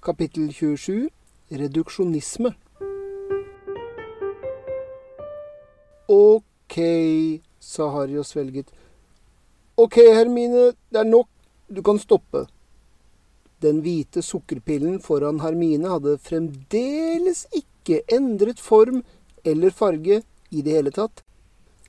[0.00, 1.10] Kapittel 27
[1.50, 2.54] Reduksjonisme.
[6.08, 6.76] Ok,
[7.60, 8.70] sa Harry og svelget.
[9.76, 11.28] Ok, Hermine, det er nok.
[11.68, 12.46] Du kan stoppe.
[13.60, 19.02] Den hvite sukkerpillen foran Hermine hadde fremdeles ikke endret form
[19.44, 21.20] eller farge i det hele tatt,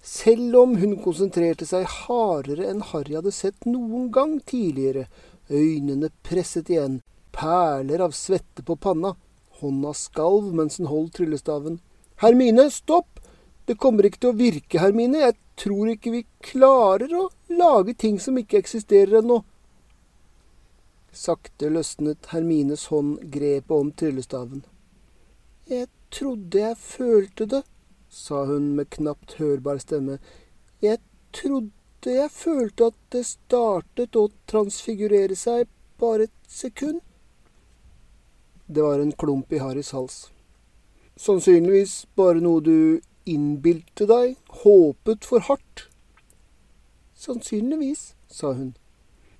[0.03, 5.05] selv om hun konsentrerte seg hardere enn Harry hadde sett noen gang tidligere,
[5.47, 6.99] øynene presset igjen,
[7.35, 9.15] perler av svette på panna,
[9.61, 11.79] hånda skalv mens hun holdt tryllestaven.
[12.21, 13.19] Hermine, stopp!
[13.65, 18.17] Det kommer ikke til å virke, Hermine, jeg tror ikke vi klarer å lage ting
[18.19, 19.41] som ikke eksisterer ennå.
[21.13, 24.63] Sakte løsnet Hermines hånd grepet om tryllestaven.
[25.69, 27.61] Jeg trodde jeg følte det,
[28.09, 30.17] sa hun med knapt hørbar stemme.
[30.83, 30.99] Jeg
[31.35, 35.69] trodde jeg følte at det startet å transfigurere seg
[36.01, 36.99] bare et sekund.
[38.71, 40.29] Det var en klump i Harrys hals.
[41.19, 45.89] Sannsynligvis bare noe du innbilte deg, håpet for hardt.
[47.19, 48.69] Sannsynligvis, sa hun.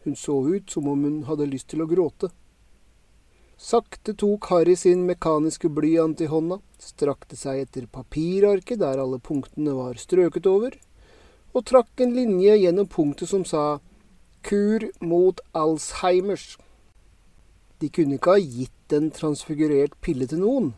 [0.03, 2.27] Hun så ut som om hun hadde lyst til å gråte.
[3.55, 9.77] Sakte tok Harry sin mekaniske blyant i hånda, strakte seg etter papirarket der alle punktene
[9.77, 10.75] var strøket over,
[11.55, 13.79] og trakk en linje gjennom punktet som sa
[14.43, 16.57] Kur mot Alzheimers.
[17.81, 20.73] De kunne ikke ha gitt en transfigurert pille til noen,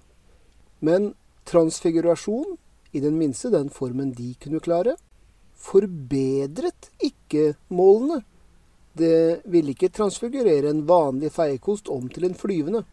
[0.79, 1.11] men
[1.49, 2.55] transfigurasjon,
[2.93, 4.95] i den minste den formen de kunne klare,
[5.57, 8.21] forbedret ikke målene.
[8.93, 12.83] Det ville ikke transfigurere en vanlig feiekost om til en flyvende.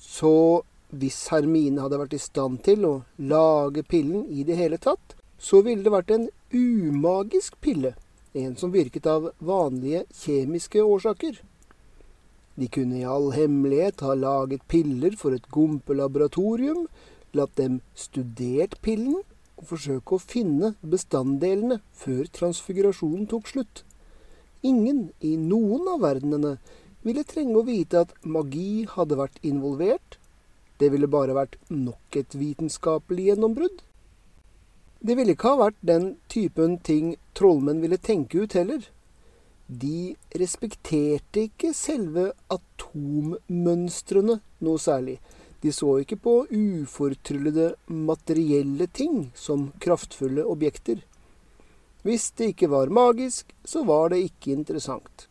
[0.00, 5.14] Så hvis Hermine hadde vært i stand til å lage pillen i det hele tatt,
[5.38, 7.94] så ville det vært en umagisk pille,
[8.32, 11.40] en som virket av vanlige kjemiske årsaker.
[12.58, 16.86] De kunne i all hemmelighet ha laget piller for et gompelaboratorium,
[17.32, 19.22] latt dem studert pillen
[19.56, 23.84] og forsøke å finne bestanddelene før transfigurasjonen tok slutt.
[24.62, 26.56] Ingen i noen av verdenene
[27.06, 30.18] ville trenge å vite at magi hadde vært involvert.
[30.78, 33.80] Det ville bare vært nok et vitenskapelig gjennombrudd.
[35.02, 38.84] Det ville ikke ha vært den typen ting trollmenn ville tenke ut heller.
[39.72, 45.16] De respekterte ikke selve atommønstrene noe særlig.
[45.62, 51.00] De så ikke på ufortryllede materielle ting som kraftfulle objekter.
[52.02, 55.28] Hvis det ikke var magisk, så var det ikke interessant.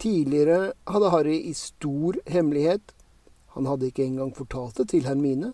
[0.00, 2.94] Tidligere hadde Harry i stor hemmelighet,
[3.54, 5.52] han hadde ikke engang fortalt det til Hermine,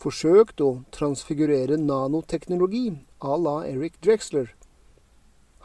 [0.00, 4.48] forsøkt å transfigurere nanoteknologi à la Eric Drexler.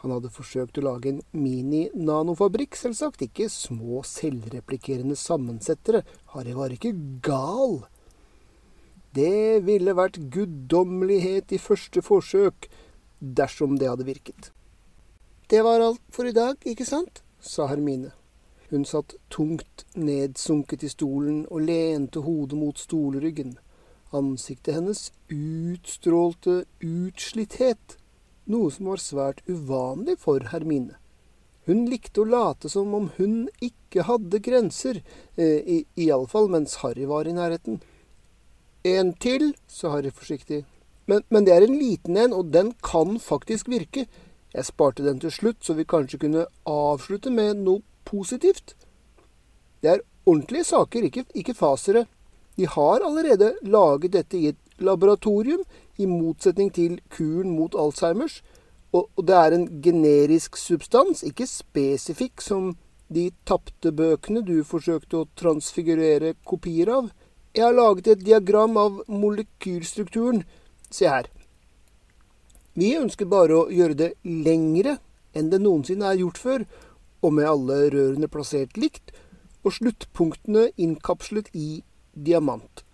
[0.06, 6.04] Han hadde forsøkt å lage en mini-nanofabrikk, selvsagt, ikke små selvreplikerende sammensettere.
[6.36, 6.92] Harry var ikke
[7.26, 7.80] gal.
[9.18, 12.70] Det ville vært guddommelighet i første forsøk,
[13.18, 14.52] dersom det hadde virket.
[15.50, 17.24] Det var alt for i dag, ikke sant?
[17.42, 18.14] sa Hermine.
[18.70, 23.58] Hun satt tungt nedsunket i stolen og lente hodet mot stolryggen.
[24.14, 27.98] Ansiktet hennes utstrålte utslitthet,
[28.52, 30.98] noe som var svært uvanlig for Hermine.
[31.66, 35.02] Hun likte å late som om hun ikke hadde grenser,
[35.38, 37.82] eh, iallfall mens Harry var i nærheten.
[38.86, 40.64] En til, sa Harry forsiktig.
[41.08, 44.06] Men, men, det er en liten en, og den kan faktisk virke.
[44.54, 48.76] Jeg sparte den til slutt, så vi kanskje kunne avslutte med noe positivt.
[49.82, 52.06] Det er ordentlige saker, ikke, ikke fasere.
[52.58, 55.66] De har allerede laget dette i et laboratorium,
[55.98, 58.42] i motsetning til kuren mot Alzheimers.
[58.96, 62.74] Og, og det er en generisk substans, ikke spesifikk som
[63.12, 67.10] de tapte bøkene du forsøkte å transfigurere kopier av.
[67.56, 70.46] Jeg har laget et diagram av molekylstrukturen
[70.96, 71.26] Se her.
[72.78, 75.00] Vi ønsker bare å gjøre det lengre
[75.36, 76.66] enn det noensinne er gjort før,
[77.26, 79.12] og med alle rørene plassert likt,
[79.66, 81.82] og sluttpunktene innkapslet i
[82.14, 82.85] diamant.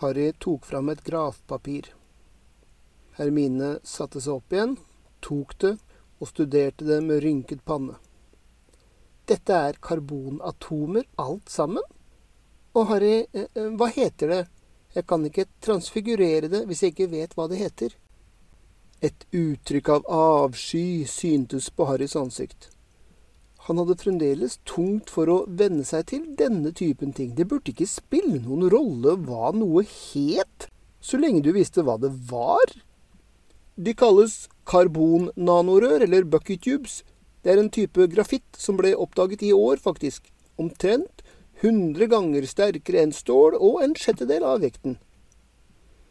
[0.00, 1.90] Harry tok fram et grafpapir.
[3.18, 4.78] Hermine satte seg opp igjen,
[5.20, 5.74] tok det
[6.20, 7.98] og studerte det med rynket panne.
[9.28, 11.84] Dette er karbonatomer, alt sammen?
[12.72, 14.40] Og Harry, eh, eh, hva heter det?
[14.94, 17.92] Jeg kan ikke transfigurere det hvis jeg ikke vet hva det heter.
[19.04, 22.70] Et uttrykk av avsky syntes på Harrys ansikt.
[23.70, 27.36] Han hadde fremdeles tungt for å venne seg til denne typen ting.
[27.38, 30.66] Det burde ikke spille noen rolle hva noe het,
[30.98, 32.72] så lenge du visste hva det var.
[33.78, 36.96] De kalles karbonnanorør, eller bucket tubes.
[37.46, 40.26] Det er en type grafitt som ble oppdaget i år, faktisk.
[40.58, 41.22] Omtrent
[41.62, 44.98] hundre ganger sterkere enn stål og en sjettedel av vekten.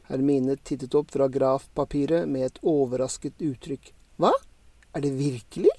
[0.08, 3.92] Hermine tittet opp fra grafpapiret med et overrasket uttrykk.
[4.16, 4.32] Hva?
[4.96, 5.76] Er det virkelig?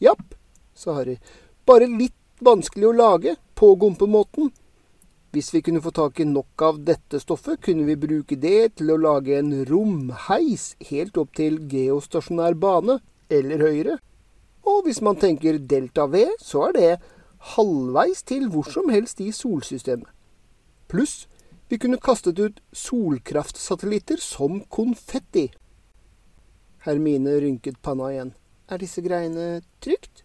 [0.00, 0.37] Japp,
[0.78, 1.18] sa Harry.
[1.66, 4.52] Bare litt vanskelig å lage, på gompemåten.
[5.34, 8.94] Hvis vi kunne få tak i nok av dette stoffet, kunne vi bruke det til
[8.94, 13.96] å lage en romheis helt opp til geostasjonær bane, eller høyere.
[14.68, 16.92] Og hvis man tenker delta V, så er det
[17.56, 20.08] halvveis til hvor som helst i solsystemet.
[20.88, 21.26] Pluss
[21.68, 25.50] vi kunne kastet ut solkraftsatellitter som konfetti.
[26.86, 28.32] Hermine rynket panna igjen.
[28.72, 30.24] Er disse greiene trygt?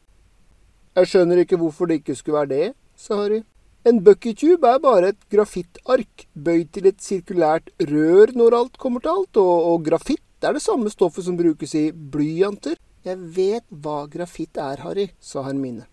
[0.94, 3.40] Jeg skjønner ikke hvorfor det ikke skulle være det, sa Harry.
[3.84, 9.12] En buckytube er bare et grafittark bøyd til et sirkulært rør når alt kommer til
[9.12, 12.78] alt, og, og grafitt er det samme stoffet som brukes i blyanter.
[13.04, 15.88] Jeg vet hva grafitt er, Harry, sa Hermine.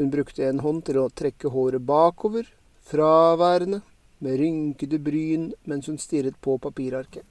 [0.00, 2.48] Hun brukte en hånd til å trekke håret bakover,
[2.88, 3.82] fraværende,
[4.24, 7.28] med rynkede bryn mens hun stirret på papirarket.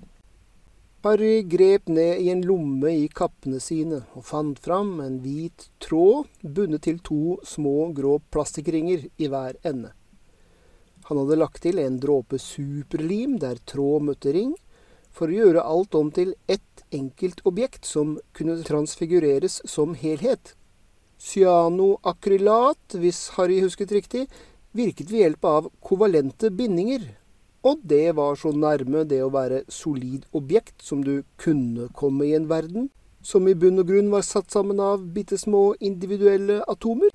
[1.06, 6.25] Harry grep ned i en lomme i kappene sine og fant fram en hvit tråd
[6.42, 9.92] bundet til to små grå plastikringer i hver ende.
[11.06, 14.56] Han hadde lagt til en dråpe superlim der tråd møtte ring,
[15.13, 20.56] for å gjøre alt om til ett enkelt objekt som kunne transfigureres som helhet.
[21.22, 24.25] Cyanoakrylat, hvis Harry husket riktig,
[24.74, 27.12] virket ved hjelp av kovalente bindinger.
[27.66, 32.36] Og det var så nærme det å være solid objekt som du kunne komme i
[32.38, 32.92] en verden
[33.26, 37.10] som i bunn og grunn var satt sammen av bitte små individuelle atomer.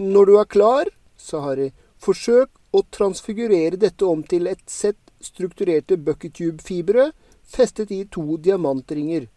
[0.00, 1.68] Når du er klar, sa Harry,
[2.02, 7.10] forsøk å transfigurere dette om til et sett strukturerte bucketube-fibre
[7.46, 9.28] festet i to diamantringer.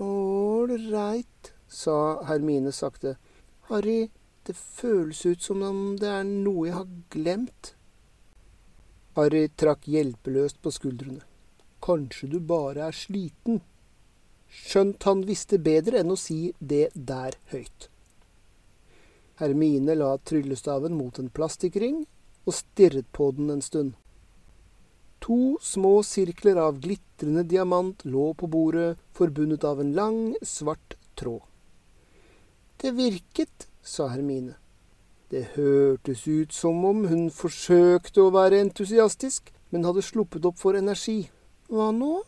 [0.00, 3.16] Ålreit, sa Hermine sakte.
[3.70, 4.10] Harry,
[4.46, 7.74] det føles ut som om det er noe jeg har glemt.
[9.18, 11.24] Harry trakk hjelpeløst på skuldrene.
[11.82, 13.58] Kanskje du bare er sliten.
[14.50, 17.88] Skjønt han visste bedre enn å si det der høyt.
[19.40, 22.04] Hermine la tryllestaven mot en plastikkring
[22.44, 23.96] og stirret på den en stund.
[25.24, 31.42] To små sirkler av glitrende diamant lå på bordet, forbundet av en lang, svart tråd.
[32.80, 34.59] Det virket, sa Hermine.
[35.30, 40.74] Det hørtes ut som om hun forsøkte å være entusiastisk, men hadde sluppet opp for
[40.74, 41.28] energi.
[41.70, 42.24] Hva nå?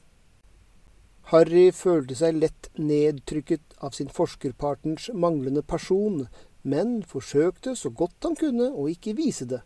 [1.32, 6.28] Harry følte seg lett nedtrykket av sin forskerpartners manglende person,
[6.62, 9.64] men forsøkte så godt han kunne å ikke vise det.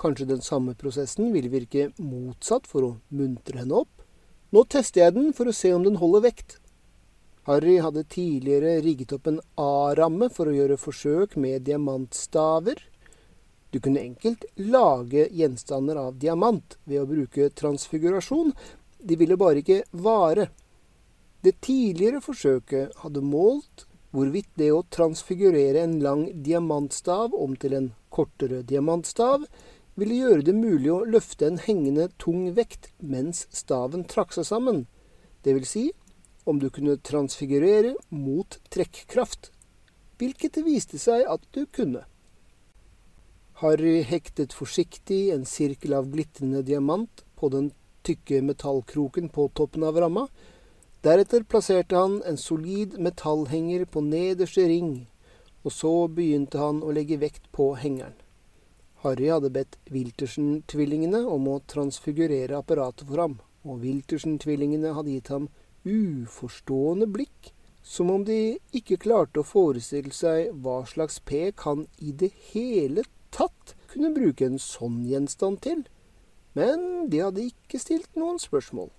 [0.00, 4.04] Kanskje den samme prosessen ville virke motsatt for å muntre henne opp?
[4.54, 6.56] Nå tester jeg den for å se om den holder vekt.
[7.48, 12.82] Harry hadde tidligere rigget opp en A-ramme for å gjøre forsøk med diamantstaver.
[13.72, 18.52] Du kunne enkelt lage gjenstander av diamant ved å bruke transfigurasjon,
[19.00, 20.50] de ville bare ikke vare.
[21.40, 27.86] Det tidligere forsøket hadde målt hvorvidt det å transfigurere en lang diamantstav om til en
[28.12, 29.46] kortere diamantstav
[29.96, 34.84] ville gjøre det mulig å løfte en hengende tung vekt mens staven trakk seg sammen,
[35.48, 35.86] det vil si
[36.48, 39.50] om du kunne transfigurere mot trekkraft,
[40.18, 42.04] hvilket det viste seg at du kunne.
[43.60, 47.72] Harry hektet forsiktig en sirkel av glitrende diamant på den
[48.06, 50.28] tykke metallkroken på toppen av ramma.
[51.02, 54.92] Deretter plasserte han en solid metallhenger på nederste ring,
[55.66, 58.16] og så begynte han å legge vekt på hengeren.
[59.04, 65.46] Harry hadde bedt Wiltersen-tvillingene om å transfigurere apparatet for ham, og Wiltersen-tvillingene hadde gitt ham
[65.88, 67.52] uforstående blikk,
[67.82, 73.06] som om de ikke klarte å forestille seg hva slags pek han i det hele
[73.34, 75.84] tatt kunne bruke en sånn gjenstand til.
[76.58, 78.90] Men de hadde ikke stilt noen spørsmål,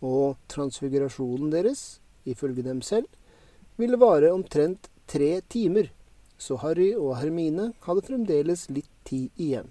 [0.00, 3.08] og transfigurasjonen deres, ifølge dem selv,
[3.80, 5.90] ville vare omtrent tre timer,
[6.40, 9.68] så Harry og Hermine hadde fremdeles litt tid igjen.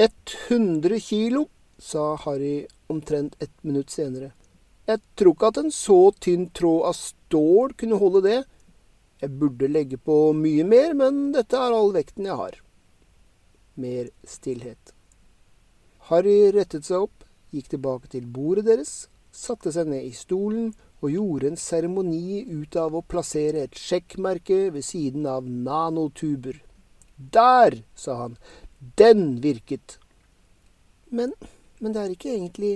[0.00, 4.32] 100 kilo, sa Harry omtrent ett minutt senere.
[4.90, 8.40] Jeg tror ikke at en så tynn tråd av stål kunne holde det.
[9.22, 12.56] Jeg burde legge på mye mer, men dette er all vekten jeg har.
[13.78, 14.94] Mer stillhet.
[16.10, 17.22] Harry rettet seg opp,
[17.54, 20.72] gikk tilbake til bordet deres, satte seg ned i stolen
[21.02, 26.58] og gjorde en seremoni ut av å plassere et sjekkmerke ved siden av nanotuber.
[27.16, 28.36] Der, sa han,
[28.98, 29.98] den virket.
[31.10, 31.34] Men
[31.82, 32.72] men det er ikke egentlig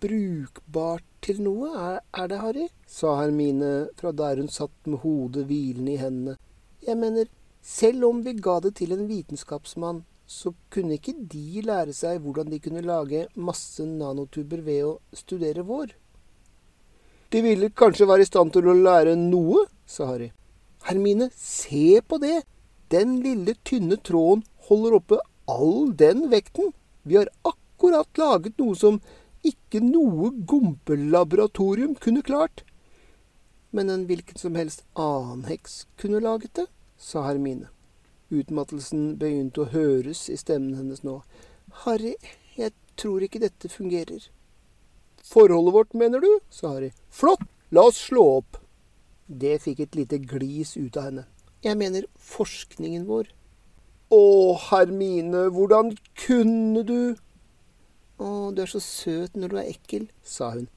[0.00, 2.66] brukbart til noe, er, er det, Harry?
[2.86, 6.36] sa Hermine fra der hun satt med hodet hvilende i hendene.
[6.84, 7.28] Jeg mener,
[7.62, 12.48] Selv om vi ga det til en vitenskapsmann, så kunne ikke de lære seg hvordan
[12.52, 15.92] de kunne lage masse nanotuber ved å studere vår.
[17.30, 20.30] De ville kanskje være i stand til å lære noe, sa Harry.
[20.88, 22.40] Hermine, se på det!
[22.90, 26.72] Den lille, tynne tråden holder oppe all den vekten.
[27.04, 27.58] Vi har akkurat
[27.88, 29.00] laget noe som
[29.46, 32.64] ikke noe gompelaboratorium kunne klart.
[33.70, 36.66] Men en hvilken som helst annen heks kunne laget det,
[36.98, 37.70] sa Hermine.
[38.30, 41.20] Utmattelsen begynte å høres i stemmen hennes nå.
[41.84, 42.14] Harry,
[42.58, 44.28] jeg tror ikke dette fungerer.
[45.24, 46.30] Forholdet vårt, mener du?
[46.50, 46.92] sa Harry.
[47.10, 48.58] Flott, la oss slå opp.
[49.26, 51.26] Det fikk et lite glis ut av henne.
[51.62, 53.30] Jeg mener forskningen vår.
[54.10, 54.22] Å,
[54.70, 57.14] Hermine, hvordan kunne du?
[58.20, 60.68] Å, du er så søt når du er ekkel, sa hun.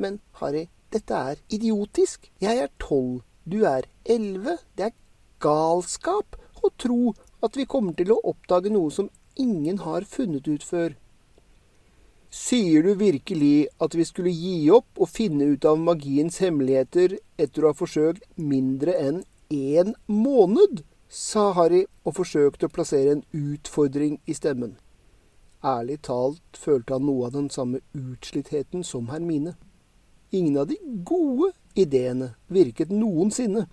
[0.00, 2.30] Men Harry, dette er idiotisk.
[2.40, 4.56] Jeg er tolv, du er elleve.
[4.76, 4.96] Det er
[5.44, 7.12] galskap å tro
[7.44, 10.96] at vi kommer til å oppdage noe som ingen har funnet ut før.
[12.32, 17.64] Sier du virkelig at vi skulle gi opp og finne ut av magiens hemmeligheter etter
[17.64, 19.22] å ha forsøkt mindre enn
[19.52, 20.82] én måned?
[21.08, 24.74] sa Harry og forsøkte å plassere en utfordring i stemmen.
[25.66, 29.56] Ærlig talt følte han noe av den samme utslittheten som Hermine.
[30.30, 33.66] Ingen av de gode ideene virket noensinne.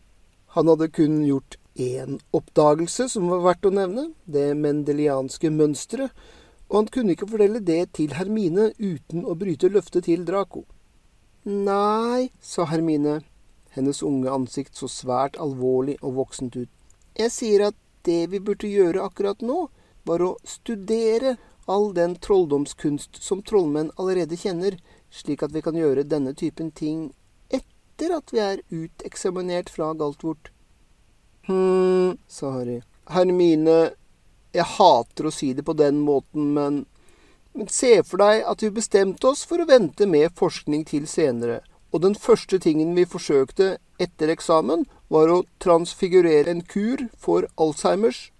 [0.55, 6.09] Han hadde kun gjort én oppdagelse som var verdt å nevne, det mendelianske mønsteret,
[6.69, 10.63] og han kunne ikke fortelle det til Hermine uten å bryte løftet til Draco.
[11.45, 13.19] Nei, sa Hermine,
[13.75, 16.69] hennes unge ansikt så svært alvorlig og voksent ut.
[17.17, 19.67] Jeg sier at det vi burde gjøre akkurat nå,
[20.05, 24.77] var å studere all den trolldomskunst som trollmenn allerede kjenner,
[25.12, 27.12] slik at vi kan gjøre denne typen ting
[27.53, 30.50] etter at vi er uteksaminert fra Galtvort.
[31.48, 32.82] Hm, sa Harry.
[33.12, 33.93] Hermine,
[34.55, 36.84] jeg hater å si det på den måten, men
[37.53, 41.60] Men se for deg at vi bestemte oss for å vente med forskning til senere,
[41.93, 48.32] og den første tingen vi forsøkte etter eksamen, var å transfigurere en kur for Alzheimers,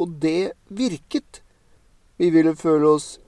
[0.00, 1.42] og det virket.
[2.22, 3.18] Vi ville føle oss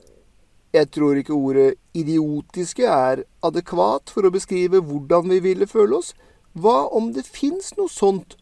[0.74, 6.12] Jeg tror ikke ordet idiotiske er adekvat for å beskrive hvordan vi ville føle oss.
[6.54, 8.36] Hva om det fins noe sånt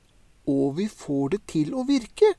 [0.48, 2.32] og vi får det til å virke.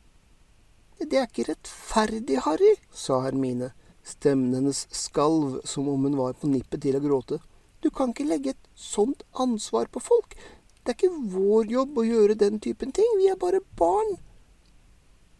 [0.99, 3.71] Det er ikke rettferdig, Harry, sa Hermine.
[4.03, 7.39] Stemmen hennes skalv som om hun var på nippet til å gråte.
[7.81, 10.35] Du kan ikke legge et sånt ansvar på folk.
[10.83, 13.17] Det er ikke vår jobb å gjøre den typen ting.
[13.17, 14.17] Vi er bare barn.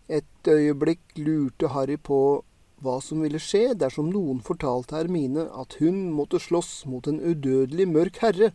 [0.08, 2.44] Et øyeblikk lurte Harry på
[2.84, 7.88] hva som ville skje dersom noen fortalte Hermine at hun måtte slåss mot en udødelig
[7.90, 8.52] mørk herre.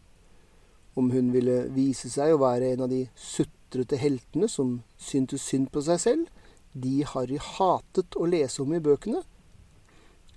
[0.99, 5.43] Om hun ville vise seg å være en av de 17 sutrete heltene som syntes
[5.43, 6.29] synd på seg selv,
[6.73, 9.23] de Harry hatet å lese om i bøkene.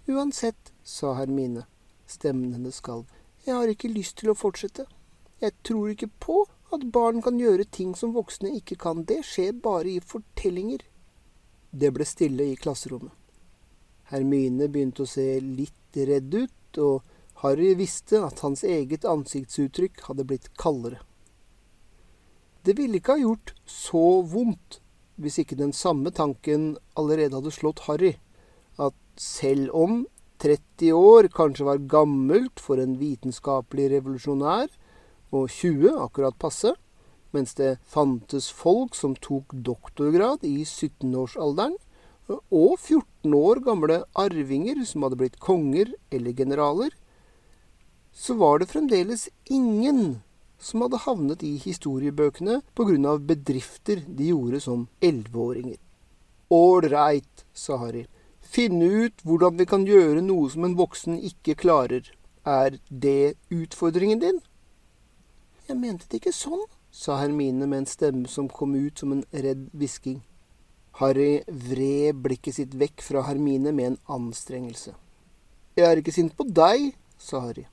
[0.07, 1.65] Uansett, sa Hermine,
[2.07, 3.05] stemmen hennes skalv,
[3.45, 4.85] jeg har ikke lyst til å fortsette.
[5.41, 9.03] Jeg tror ikke på at barn kan gjøre ting som voksne ikke kan.
[9.03, 10.83] Det skjer bare i fortellinger.
[11.71, 13.20] Det ble stille i klasserommet.
[14.11, 17.01] Hermine begynte å se litt redd ut, og
[17.41, 21.01] Harry visste at hans eget ansiktsuttrykk hadde blitt kaldere.
[22.61, 24.81] Det ville ikke ha gjort så vondt
[25.21, 28.15] hvis ikke den samme tanken allerede hadde slått Harry,
[28.77, 30.03] at selv om
[30.41, 34.69] 30 år kanskje var gammelt for en vitenskapelig revolusjonær,
[35.31, 36.73] og 20 akkurat passe,
[37.31, 41.77] mens det fantes folk som tok doktorgrad i 17-årsalderen,
[42.29, 46.91] og 14 år gamle arvinger som hadde blitt konger eller generaler,
[48.11, 50.21] så var det fremdeles ingen
[50.61, 52.61] som hadde havnet i historiebøkene
[53.09, 55.79] av bedrifter de gjorde som elleveåringer.
[56.51, 58.05] Ålreit, sa Harry.
[58.41, 62.03] Finne ut hvordan vi kan gjøre noe som en voksen ikke klarer.
[62.45, 64.41] Er det utfordringen din?
[65.67, 69.23] Jeg mente det ikke sånn, sa Hermine med en stemme som kom ut som en
[69.31, 70.19] redd hvisking.
[70.99, 74.93] Harry vred blikket sitt vekk fra Hermine med en anstrengelse.
[75.77, 77.65] Jeg er ikke sint på deg, sa Harry.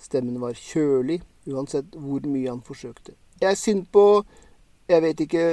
[0.00, 3.16] Stemmen var kjølig uansett hvor mye han forsøkte.
[3.40, 4.22] Jeg er sint på
[4.90, 5.44] jeg vet ikke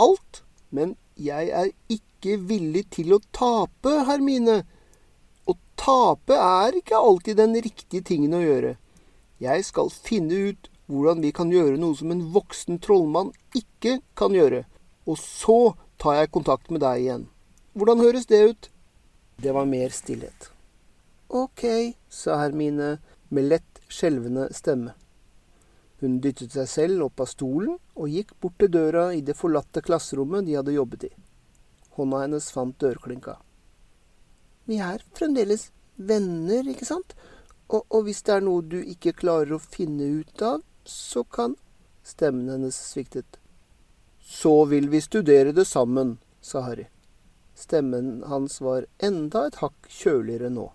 [0.00, 4.62] alt, men jeg er ikke villig til å tape, Hermine.
[5.44, 8.76] Å tape er ikke alltid den riktige tingen å gjøre.
[9.42, 14.34] Jeg skal finne ut hvordan vi kan gjøre noe som en voksen trollmann ikke kan
[14.36, 14.64] gjøre.
[15.04, 17.28] Og så tar jeg kontakt med deg igjen.
[17.78, 18.68] Hvordan høres det ut?
[19.38, 20.48] Det var mer stillhet.
[21.30, 21.62] Ok,
[22.10, 22.96] sa Hermine
[23.30, 24.96] med lett skjelvende stemme.
[26.02, 29.84] Hun dyttet seg selv opp av stolen og gikk bort til døra i det forlatte
[29.86, 31.12] klasserommet de hadde jobbet i.
[31.94, 33.36] Hånda hennes fant dørklinka.
[34.66, 37.14] Vi er fremdeles venner, ikke sant?
[37.70, 41.54] Og, og, hvis det er noe du ikke klarer å finne ut av, så kan
[42.02, 43.38] Stemmen hennes sviktet.
[44.22, 46.86] Så vil vi studere det sammen, sa Harry.
[47.54, 50.68] Stemmen hans var enda et hakk kjøligere nå.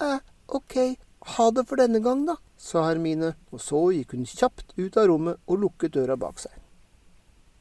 [0.00, 0.96] Eh, ok,
[1.36, 5.08] ha det for denne gang, da, sa Hermine, og så gikk hun kjapt ut av
[5.10, 6.56] rommet og lukket døra bak seg.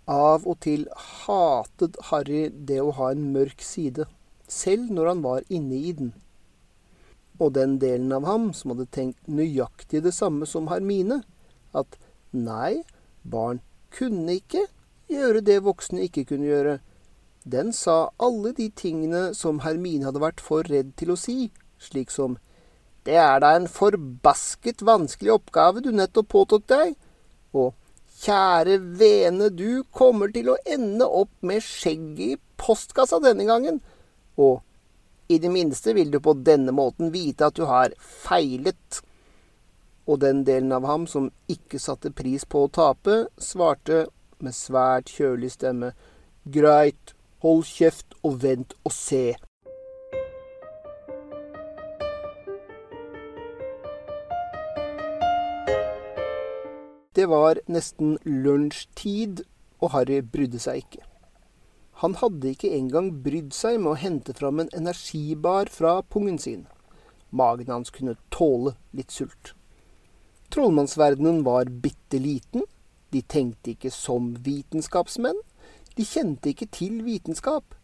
[0.09, 4.07] Av og til hatet Harry det å ha en mørk side,
[4.47, 6.11] selv når han var inne i den.
[7.39, 11.21] Og den delen av ham som hadde tenkt nøyaktig det samme som Hermine,
[11.77, 11.99] at
[12.31, 12.81] nei,
[13.23, 13.61] barn
[13.93, 14.65] kunne ikke
[15.11, 16.77] gjøre det voksne ikke kunne gjøre,
[17.43, 21.51] den sa alle de tingene som Hermine hadde vært for redd til å si,
[21.81, 22.37] slik som
[23.01, 26.91] Det er da en forbasket vanskelig oppgave du nettopp påtok deg,
[27.57, 27.73] og
[28.21, 33.79] Kjære vene, du kommer til å ende opp med skjegget i postkassa denne gangen,
[34.37, 34.61] og
[35.31, 38.99] i det minste vil du på denne måten vite at du har feilet.
[40.05, 44.03] Og den delen av ham som ikke satte pris på å tape, svarte
[44.41, 45.93] med svært kjølig stemme,
[46.45, 49.33] Greit, Hold kjeft og vent og se.
[57.17, 59.41] Det var nesten lunsjtid,
[59.81, 61.01] og Harry brydde seg ikke.
[62.01, 66.67] Han hadde ikke engang brydd seg med å hente fram en energibar fra pungen sin.
[67.29, 69.55] Magen hans kunne tåle litt sult.
[70.53, 72.65] Trollmannsverdenen var bitte liten.
[73.11, 75.39] De tenkte ikke som vitenskapsmenn.
[75.97, 77.75] De kjente ikke til vitenskap.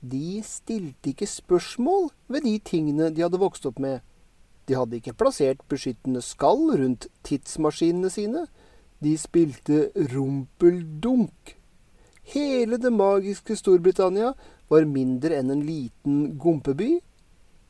[0.00, 4.00] De stilte ikke spørsmål ved de tingene de hadde vokst opp med.
[4.68, 8.46] De hadde ikke plassert beskyttende skall rundt tidsmaskinene sine.
[9.02, 11.56] De spilte rumpeldunk.
[12.26, 14.32] Hele det magiske Storbritannia
[14.70, 16.96] var mindre enn en liten gompeby.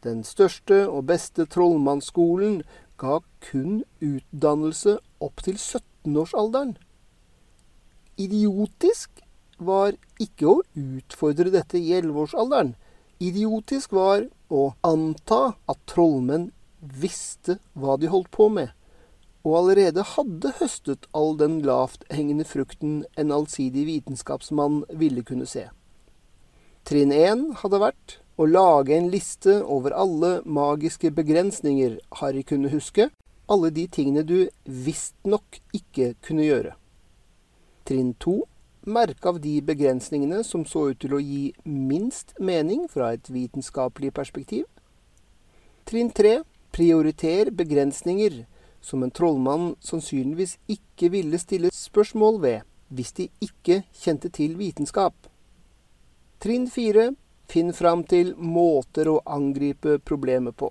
[0.04, 2.62] Den største og beste trollmannsskolen
[3.00, 6.76] ga kun utdannelse opp til 17-årsalderen.
[8.16, 9.22] Idiotisk
[9.58, 12.74] var ikke å utfordre dette i elleveårsalderen.
[13.20, 16.50] Idiotisk var å anta at trollmenn
[16.80, 18.70] visste hva de holdt på med,
[19.44, 25.66] og allerede hadde høstet all den lavthengende frukten en allsidig vitenskapsmann ville kunne se.
[26.88, 33.10] Trinn én hadde vært å lage en liste over alle magiske begrensninger Harry kunne huske,
[33.48, 36.76] alle de tingene du visstnok ikke kunne gjøre.
[37.86, 38.40] Trinn to
[38.86, 44.12] merke av de begrensningene som så ut til å gi minst mening fra et vitenskapelig
[44.14, 44.66] perspektiv.
[45.86, 46.40] Trinn tre
[46.74, 48.44] prioriter begrensninger
[48.82, 55.14] som en trollmann sannsynligvis ikke ville stille spørsmål ved hvis de ikke kjente til vitenskap.
[56.42, 57.12] Trinn fire
[57.50, 60.70] finn fram til måter å angripe problemet på.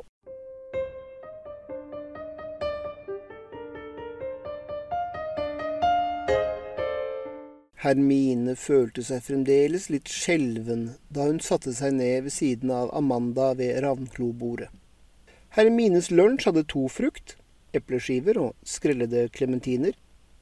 [7.86, 13.52] Hermine følte seg fremdeles litt skjelven da hun satte seg ned ved siden av Amanda
[13.60, 14.72] ved ravnklobordet.
[15.54, 17.36] Hermines lunsj hadde to frukt,
[17.78, 19.94] epleskiver og skrellede klementiner,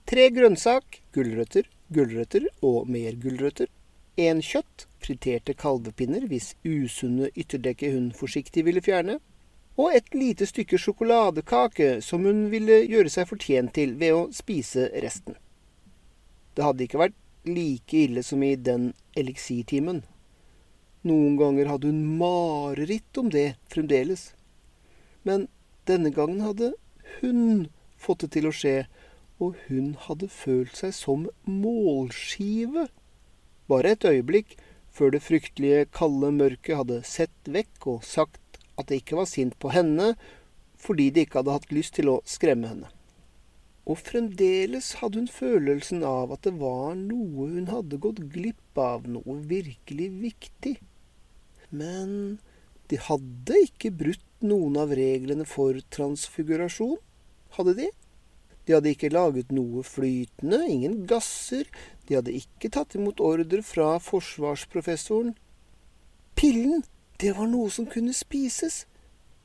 [0.08, 3.67] tre grønnsak, gulrøtter, gulrøtter og mer gulrøtter,
[4.15, 9.17] én kjøtt, friterte kalvepinner hvis usunne ytterdekke hun forsiktig ville fjerne,
[9.75, 14.88] og et lite stykke sjokoladekake som hun ville gjøre seg fortjent til ved å spise
[15.03, 15.36] resten.
[16.56, 20.03] Det hadde ikke vært like ille som i den eliksirtimen.
[21.03, 24.32] Noen ganger hadde hun mareritt om det fremdeles.
[25.27, 25.47] Men
[25.89, 26.73] denne gangen hadde
[27.19, 27.67] hun
[27.99, 28.86] fått det til å skje,
[29.43, 32.88] og hun hadde følt seg som målskive.
[33.67, 34.56] Bare et øyeblikk
[34.93, 39.58] før det fryktelige, kalde mørket hadde sett vekk og sagt at det ikke var sint
[39.60, 40.13] på henne
[40.84, 42.89] fordi det ikke hadde hatt lyst til å skremme henne
[43.83, 49.07] og fremdeles hadde hun følelsen av at det var noe hun hadde gått glipp av,
[49.11, 50.77] noe virkelig viktig.
[51.73, 52.37] Men
[52.91, 56.95] de hadde ikke brutt noen av reglene for transfigurasjon,
[57.57, 57.89] hadde de?
[58.63, 61.67] De hadde ikke laget noe flytende, ingen gasser,
[62.07, 65.33] de hadde ikke tatt imot ordre fra forsvarsprofessoren.
[66.39, 66.85] Pillen,
[67.19, 68.85] det var noe som kunne spises.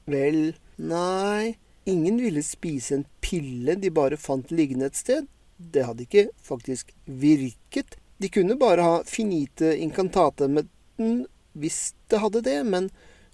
[0.08, 5.28] Vel, nei, Ingen ville spise en pille de bare fant liggende et sted.
[5.56, 7.96] Det hadde ikke faktisk virket.
[8.20, 11.22] De kunne bare ha finite incantate med den
[11.58, 12.90] hvis det hadde det, men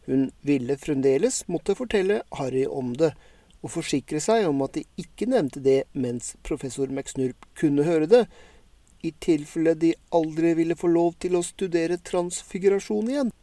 [0.06, 3.10] hun ville fremdeles måtte fortelle Harry om det,
[3.64, 8.24] og forsikre seg om at de ikke nevnte det mens professor McSnurp kunne høre det,
[9.04, 13.34] i tilfelle de aldri ville få lov til å studere transfigurasjon igjen.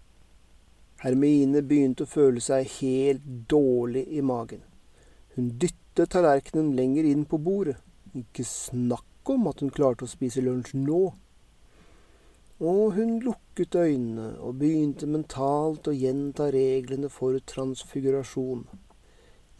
[1.04, 4.62] Hermine begynte å føle seg helt dårlig i magen.
[5.36, 7.78] Hun dyttet tallerkenen lenger inn på bordet.
[8.17, 11.02] Ikke snakk om at hun klarte å spise lunsj nå.
[12.62, 18.65] Og hun lukket øynene og begynte mentalt å gjenta reglene for transfigurasjon.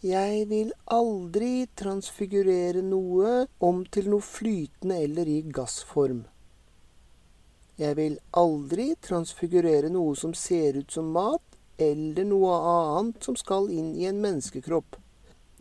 [0.02, 6.24] Jeg vil aldri transfigurere noe om til noe flytende eller i gassform.
[7.82, 11.46] Jeg vil aldri transfigurere noe som ser ut som mat,
[11.82, 15.00] eller noe annet som skal inn i en menneskekropp.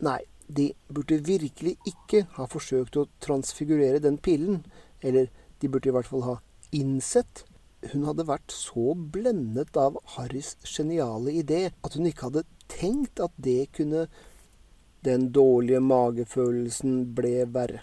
[0.01, 4.63] Nei, de burde virkelig ikke ha forsøkt å transfigurere den pillen,
[5.01, 5.29] eller
[5.61, 6.35] de burde i hvert fall ha
[6.75, 7.43] innsett.
[7.91, 13.33] Hun hadde vært så blendet av Harrys geniale idé at hun ikke hadde tenkt at
[13.41, 14.07] det kunne
[15.05, 17.81] den dårlige magefølelsen ble verre.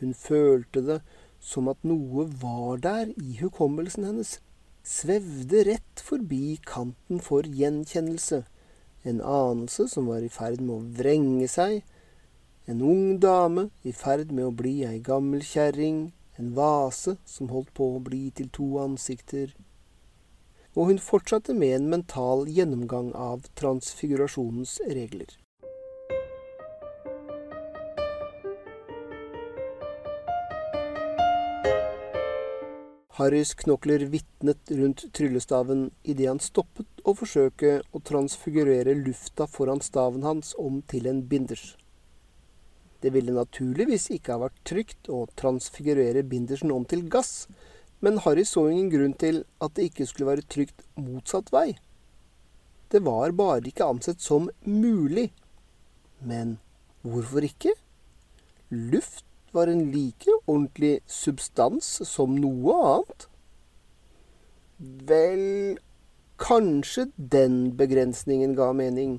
[0.00, 1.00] Hun følte det
[1.40, 4.38] som at noe var der i hukommelsen hennes,
[4.84, 8.42] svevde rett forbi kanten for gjenkjennelse,
[9.02, 11.80] en anelse som var i ferd med å vrenge seg,
[12.70, 17.72] en ung dame i ferd med å bli ei gammel kjerring, en vase som holdt
[17.74, 19.54] på å bli til to ansikter.
[20.76, 25.32] Og hun fortsatte med en mental gjennomgang av transfigurasjonens regler.
[33.20, 40.24] Harrys knokler vitnet rundt tryllestaven idet han stoppet å forsøke å transfigurere lufta foran staven
[40.24, 41.74] hans om til en binders.
[43.04, 47.44] Det ville naturligvis ikke ha vært trygt å transfigurere bindersen om til gass,
[48.00, 51.74] men Harry så ingen grunn til at det ikke skulle være trygt motsatt vei.
[52.88, 55.28] Det var bare ikke ansett som mulig.
[56.24, 56.56] Men
[57.04, 57.76] hvorfor ikke?
[58.72, 63.26] Luft var en like ordentlig substans som noe annet.
[65.10, 65.78] Vel,
[66.40, 69.18] kanskje den begrensningen ga mening.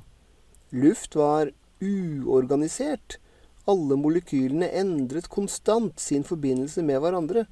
[0.71, 3.19] Luft var uorganisert.
[3.69, 7.45] Alle molekylene endret konstant sin forbindelse med hverandre.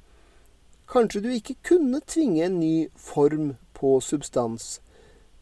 [0.90, 4.80] Kanskje du ikke kunne tvinge en ny form på substans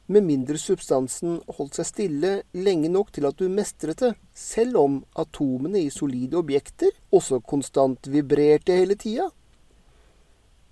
[0.09, 4.99] med mindre substansen holdt seg stille lenge nok til at du mestret det, selv om
[5.21, 9.29] atomene i solide objekter også konstant vibrerte hele tida.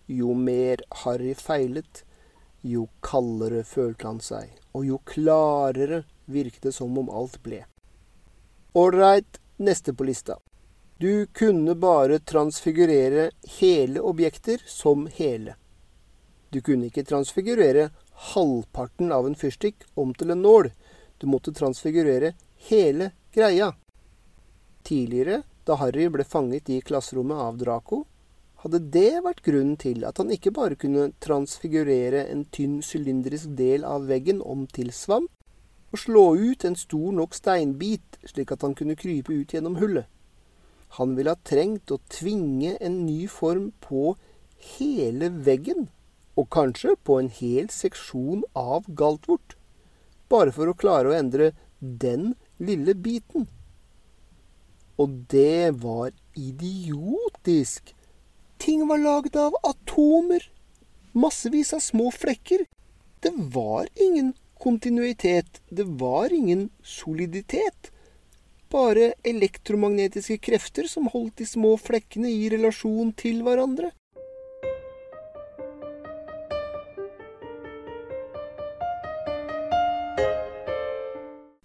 [0.09, 2.03] Jo mer Harry feilet,
[2.65, 7.61] jo kaldere følte han seg, og jo klarere virket det som om alt ble.
[8.77, 10.39] Ålreit, neste på lista.
[10.97, 15.59] Du kunne bare transfigurere hele objekter som hele.
[16.49, 20.71] Du kunne ikke transfigurere halvparten av en fyrstikk om til en nål.
[21.19, 22.33] Du måtte transfigurere
[22.69, 23.73] hele greia.
[24.83, 28.05] Tidligere, da Harry ble fanget i klasserommet av Draco,
[28.63, 33.85] hadde det vært grunnen til at han ikke bare kunne transfigurere en tynn sylindrisk del
[33.85, 35.31] av veggen om til svamp,
[35.93, 40.09] og slå ut en stor nok steinbit slik at han kunne krype ut gjennom hullet.
[40.99, 44.15] Han ville ha trengt å tvinge en ny form på
[44.77, 45.89] hele veggen
[46.37, 49.57] og kanskje på en hel seksjon av galtvort,
[50.29, 53.47] bare for å klare å endre den lille biten.
[55.01, 57.93] Og det var idiotisk.
[58.59, 60.41] Ting var laget av atomer.
[61.13, 62.65] Massevis av små flekker.
[63.21, 65.61] Det var ingen kontinuitet.
[65.69, 67.93] Det var ingen soliditet.
[68.73, 73.93] Bare elektromagnetiske krefter som holdt de små flekkene i relasjon til hverandre.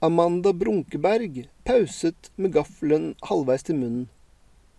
[0.04, 4.08] Amanda Brunkeberg pauset med gaffelen halvveis til munnen.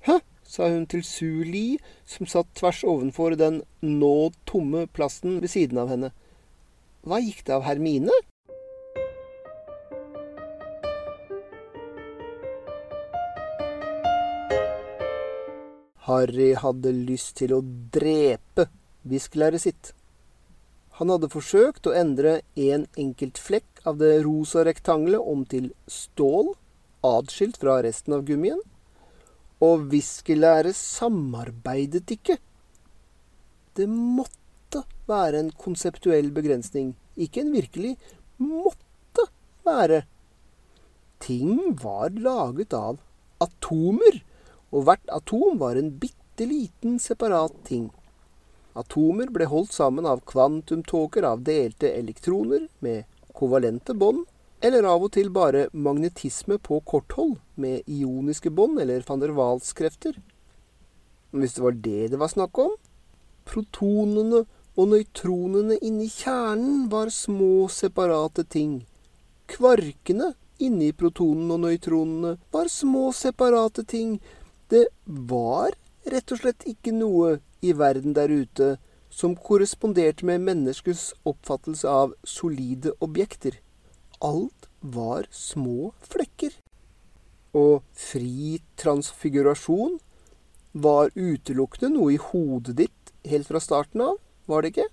[0.03, 0.19] Hæ?
[0.43, 5.79] sa hun til Su Li, som satt tvers ovenfor den nå tomme plassen ved siden
[5.79, 6.11] av henne.
[7.07, 8.19] Hva gikk det av Hermine?
[16.11, 17.63] Harry hadde lyst til å
[17.95, 18.67] drepe
[19.07, 19.95] viskelæret sitt.
[21.03, 26.53] Han hadde forsøkt å endre en enkelt flekk av det rosa rektangelet om til stål,
[27.03, 28.61] adskilt fra resten av gummien.
[29.67, 32.37] Og viskelæret samarbeidet ikke.
[33.75, 37.97] Det måtte være en konseptuell begrensning, ikke en virkelig
[38.39, 39.25] måtte
[39.67, 40.05] være.
[41.19, 43.03] Ting var laget av
[43.43, 44.21] atomer,
[44.71, 47.91] og hvert atom var en bitte liten separat ting.
[48.79, 53.05] Atomer ble holdt sammen av kvantumtåker av delte elektroner med
[53.37, 54.25] kovalente bånd,
[54.63, 60.17] eller av og til bare magnetisme på korthold med ioniske bånd eller van der Waals-krefter.
[61.33, 62.77] Hvis det var det det var snakk om
[63.49, 64.45] Protonene
[64.79, 68.85] og nøytronene inni kjernen var små, separate ting.
[69.51, 70.33] Kvarkene
[70.63, 74.21] inni protonene og nøytronene var små, separate ting.
[74.71, 75.75] Det var
[76.09, 78.77] rett og slett ikke noe i verden der ute
[79.13, 83.59] som korresponderte med menneskets oppfattelse av solide objekter.
[84.21, 86.55] Alt var små flekker.
[87.53, 89.99] Og fri transfigurasjon
[90.73, 94.17] var utelukkende noe i hodet ditt helt fra starten av,
[94.49, 94.89] var det ikke?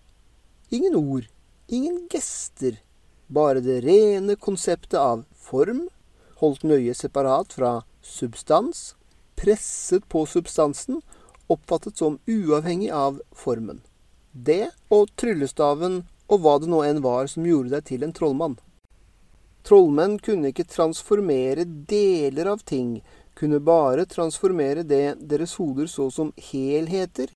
[0.76, 1.30] Ingen ord,
[1.68, 2.76] ingen gester,
[3.32, 5.88] bare det rene konseptet av form,
[6.44, 7.72] holdt nøye separat fra
[8.06, 8.94] substans,
[9.40, 11.00] presset på substansen,
[11.50, 13.82] oppfattet som uavhengig av formen.
[14.32, 18.58] Det og tryllestaven og hva det nå enn var som gjorde deg til en trollmann.
[19.66, 23.00] Trollmenn kunne ikke transformere deler av ting,
[23.36, 27.32] kunne bare transformere det deres hoder så som helheter,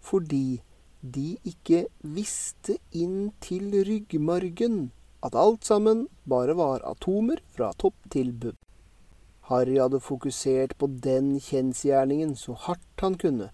[0.00, 0.60] fordi
[1.00, 4.88] de ikke visste inn til ryggmargen
[5.22, 8.56] at alt sammen bare var atomer fra topp til bubb.
[9.48, 13.48] Harry hadde fokusert på den kjensgjerningen så hardt han kunne,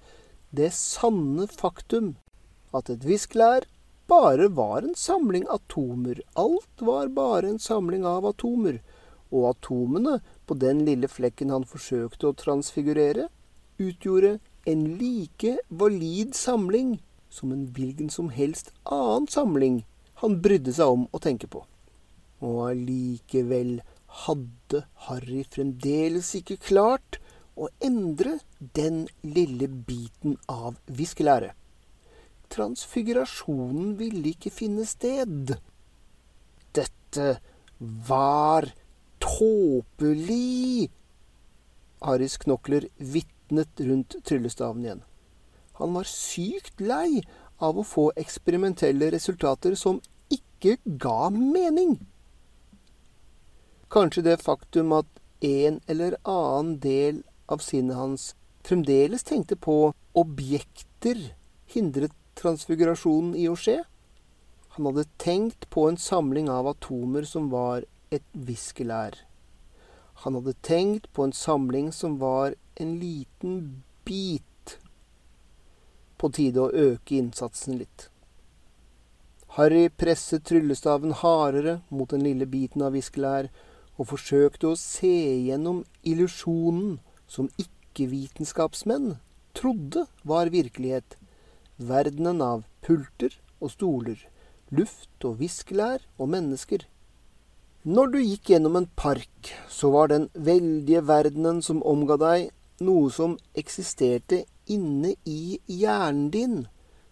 [0.50, 2.14] det sanne faktum
[2.74, 3.66] at et viskelær
[4.10, 6.20] bare var en samling atomer.
[6.34, 8.80] Alt var bare en samling av atomer.
[9.32, 13.28] Og atomene på den lille flekken han forsøkte å transfigurere,
[13.80, 14.38] utgjorde
[14.70, 16.98] en like valid samling
[17.30, 19.82] som en hvilken som helst annen samling
[20.22, 21.64] han brydde seg om å tenke på.
[22.44, 23.80] Og allikevel
[24.22, 27.18] hadde Harry fremdeles ikke klart
[27.54, 28.38] å endre
[28.78, 31.54] den lille biten av viskelæret
[32.54, 35.54] transfigurasjonen ville ikke finne sted.
[36.76, 37.28] Dette
[38.08, 38.68] var
[39.22, 40.90] tåpelig.
[42.04, 45.04] Harrys knokler vitnet rundt tryllestaven igjen.
[45.80, 47.24] Han var sykt lei
[47.62, 50.00] av å få eksperimentelle resultater som
[50.32, 51.96] ikke ga mening.
[53.94, 55.06] Kanskje det faktum at
[55.46, 58.22] en eller annen del av sinnet hans
[58.66, 61.20] fremdeles tenkte på objekter,
[61.70, 63.76] hindret transfigurasjonen i å skje.
[64.74, 69.20] Han hadde tenkt på en samling av atomer som var et viskelær.
[70.24, 73.60] Han hadde tenkt på en samling som var en liten
[74.02, 74.74] bit.
[76.18, 78.08] På tide å øke innsatsen litt.
[79.54, 83.52] Harry presset tryllestaven hardere mot den lille biten av viskelær
[83.98, 85.14] og forsøkte å se
[85.48, 86.98] gjennom illusjonen
[87.30, 89.16] som ikke-vitenskapsmenn
[89.54, 91.16] trodde var virkelighet
[91.76, 94.18] verdenen av pulter og stoler,
[94.70, 96.84] luft og viskelær og mennesker.
[97.84, 102.48] Når du gikk gjennom en park, så var den veldige verdenen som omga deg,
[102.80, 106.56] noe som eksisterte inne i hjernen din,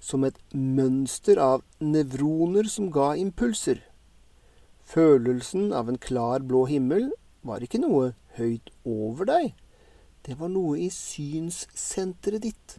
[0.01, 3.79] som et mønster av nevroner som ga impulser.
[4.85, 7.11] Følelsen av en klar blå himmel
[7.42, 9.53] var ikke noe høyt over deg,
[10.27, 12.79] det var noe i synssenteret ditt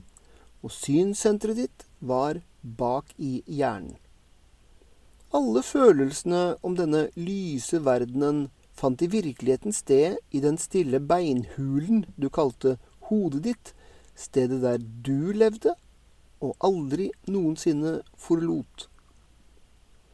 [0.64, 3.98] og synssenteret ditt var bak i hjernen.
[5.34, 8.46] Alle følelsene om denne lyse verdenen
[8.78, 12.78] fant i virkeligheten sted i den stille beinhulen du kalte
[13.10, 13.74] hodet ditt,
[14.16, 15.74] stedet der du levde
[16.44, 18.88] og aldri noensinne forlot.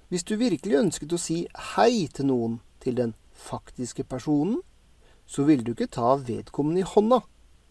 [0.09, 1.43] Hvis du virkelig ønsket å si
[1.75, 4.57] hei til noen, til den faktiske personen,
[5.29, 7.21] så ville du ikke ta vedkommende i hånda.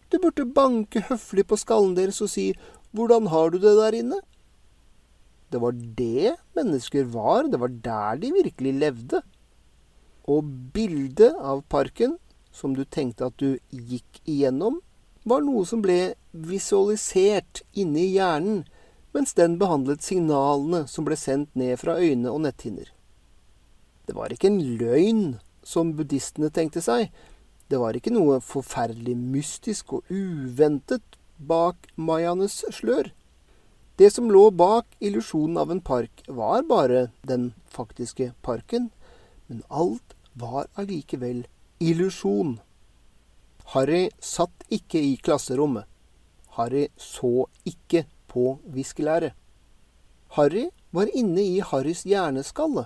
[0.09, 2.53] Du burde banke høflig på skallen deres og si
[2.95, 4.21] hvordan har du det der inne?
[5.51, 9.21] Det var det mennesker var, det var der de virkelig levde.
[10.29, 12.17] Og bildet av parken,
[12.53, 14.79] som du tenkte at du gikk igjennom,
[15.27, 18.63] var noe som ble visualisert inne i hjernen,
[19.15, 22.89] mens den behandlet signalene som ble sendt ned fra øyne og netthinner.
[24.05, 25.23] Det var ikke en løgn,
[25.63, 27.11] som buddhistene tenkte seg,
[27.69, 33.11] det var ikke noe forferdelig mystisk og uventet bak mayanes slør.
[33.99, 38.89] Det som lå bak illusjonen av en park, var bare den faktiske parken,
[39.47, 41.43] men alt var allikevel
[41.83, 42.57] illusjon.
[43.75, 45.85] Harry satt ikke i klasserommet.
[46.57, 49.35] Harry så ikke på viskelæret.
[50.37, 52.85] Harry var inne i Harrys hjerneskalle.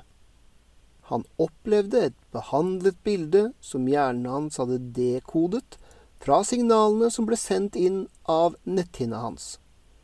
[1.12, 5.78] Han opplevde et behandlet bilde som hjernen hans hadde dekodet
[6.24, 9.58] fra signalene som ble sendt inn av netthinna hans.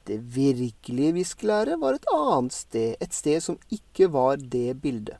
[0.03, 5.19] Det virkelige viskelæret var et annet sted, et sted som ikke var det bildet.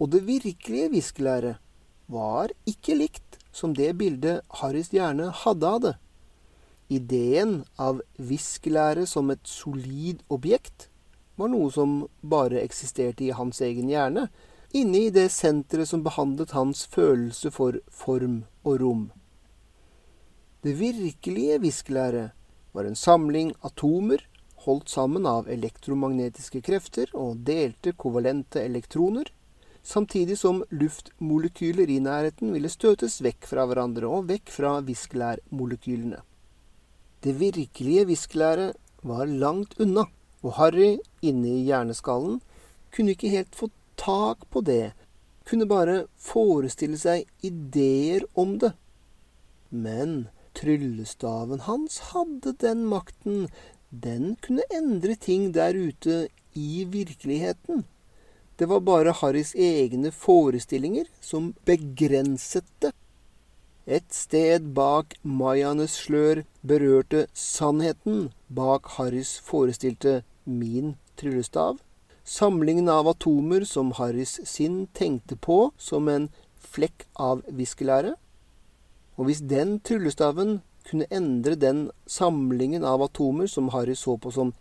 [0.00, 1.60] Og det virkelige viskelæret
[2.08, 5.94] var ikke likt som det bildet Harrys hjerne hadde av det.
[6.90, 10.88] Ideen av viskelære som et solid objekt
[11.38, 14.26] var noe som bare eksisterte i hans egen hjerne,
[14.74, 19.04] inne i det senteret som behandlet hans følelse for form og rom.
[20.60, 22.34] Det virkelige viskelæret
[22.76, 24.26] var en samling atomer
[24.66, 29.30] holdt sammen av elektromagnetiske krefter og delte kovalente elektroner,
[29.82, 36.20] samtidig som luftmolekyler i nærheten ville støtes vekk fra hverandre og vekk fra viskelærmolekylene.
[37.20, 40.06] Det virkelige viskelæret var langt unna,
[40.42, 42.40] og Harry, inne i hjerneskallen,
[42.94, 43.68] kunne ikke helt få
[44.00, 44.92] tak på det,
[45.44, 48.72] kunne bare forestille seg ideer om det.
[49.70, 53.48] Men tryllestaven hans hadde den makten,
[53.90, 57.84] den kunne endre ting der ute i virkeligheten.
[58.56, 62.92] Det var bare Harrys egne forestillinger som begrenset det.
[63.90, 71.80] Et sted bak mayaenes slør berørte sannheten bak Harrys forestilte min tryllestav.
[72.22, 78.14] Samlingen av atomer som Harrys sinn tenkte på som en flekk av viskelære.
[79.18, 84.54] Og hvis den tryllestaven kunne endre den samlingen av atomer som Harry så på som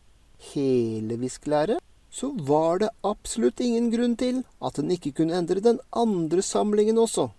[0.56, 1.78] hele viskelære,
[2.10, 6.98] så var det absolutt ingen grunn til at den ikke kunne endre den andre samlingen
[6.98, 7.30] også.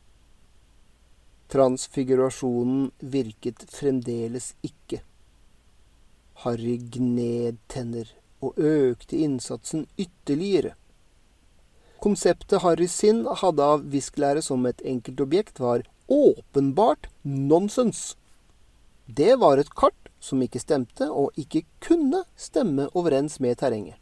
[1.50, 5.00] Transfigurasjonen virket fremdeles ikke.
[6.44, 10.76] Harry gned tenner og økte innsatsen ytterligere.
[12.00, 18.14] Konseptet Harrys sinn hadde av visklære som et enkeltobjekt, var åpenbart nonsens.
[19.04, 23.98] Det var et kart som ikke stemte, og ikke kunne stemme overens med terrenget.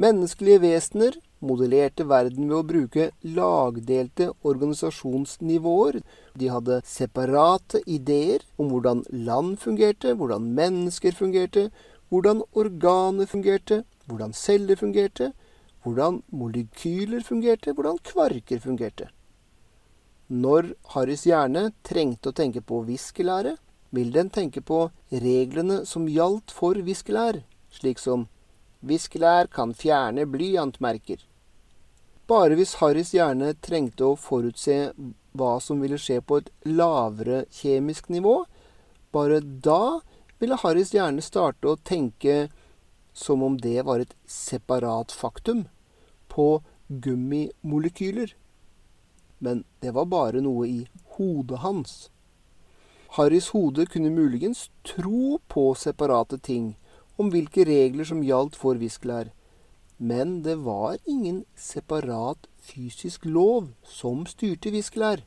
[0.00, 6.00] Menneskelige vesener modellerte verden ved å bruke lagdelte organisasjonsnivåer.
[6.38, 11.68] De hadde separate ideer om hvordan land fungerte, hvordan mennesker fungerte,
[12.08, 15.32] hvordan organer fungerte, hvordan celler fungerte,
[15.84, 19.10] hvordan molekyler fungerte, hvordan kvarker fungerte.
[20.28, 23.58] Når Harrys hjerne trengte å tenke på viskelære,
[23.94, 28.24] vil den tenke på reglene som gjaldt for viskelær, slik som
[28.82, 31.20] viskelær kan fjerne blyantmerker.
[32.26, 34.94] Bare hvis Harrys hjerne trengte å forutse
[35.36, 38.44] hva som ville skje på et lavere kjemisk nivå,
[39.12, 40.00] bare da
[40.40, 42.48] ville Harrys hjerne starte å tenke
[43.12, 45.66] som om det var et separat faktum,
[46.32, 48.32] på gummimolekyler.
[49.38, 50.80] Men det var bare noe i
[51.18, 51.94] hodet hans.
[53.14, 56.72] Harrys hode kunne muligens tro på separate ting,
[57.20, 59.28] om hvilke regler som gjaldt for viskelær,
[59.98, 65.22] men det var ingen separat fysisk lov som styrte viskelær.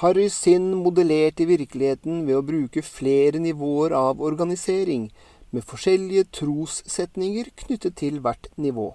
[0.00, 5.10] Harrys sinn modellerte virkeligheten ved å bruke flere nivåer av organisering,
[5.50, 8.92] med forskjellige trossetninger knyttet til hvert nivå.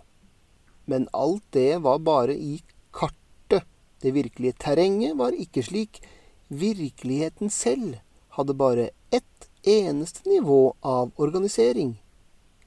[0.88, 2.62] Men alt det var bare i
[2.96, 3.66] kartet.
[4.00, 6.00] Det virkelige terrenget var ikke slik,
[6.48, 7.96] Virkeligheten selv
[8.38, 11.96] hadde bare ett eneste nivå av organisering.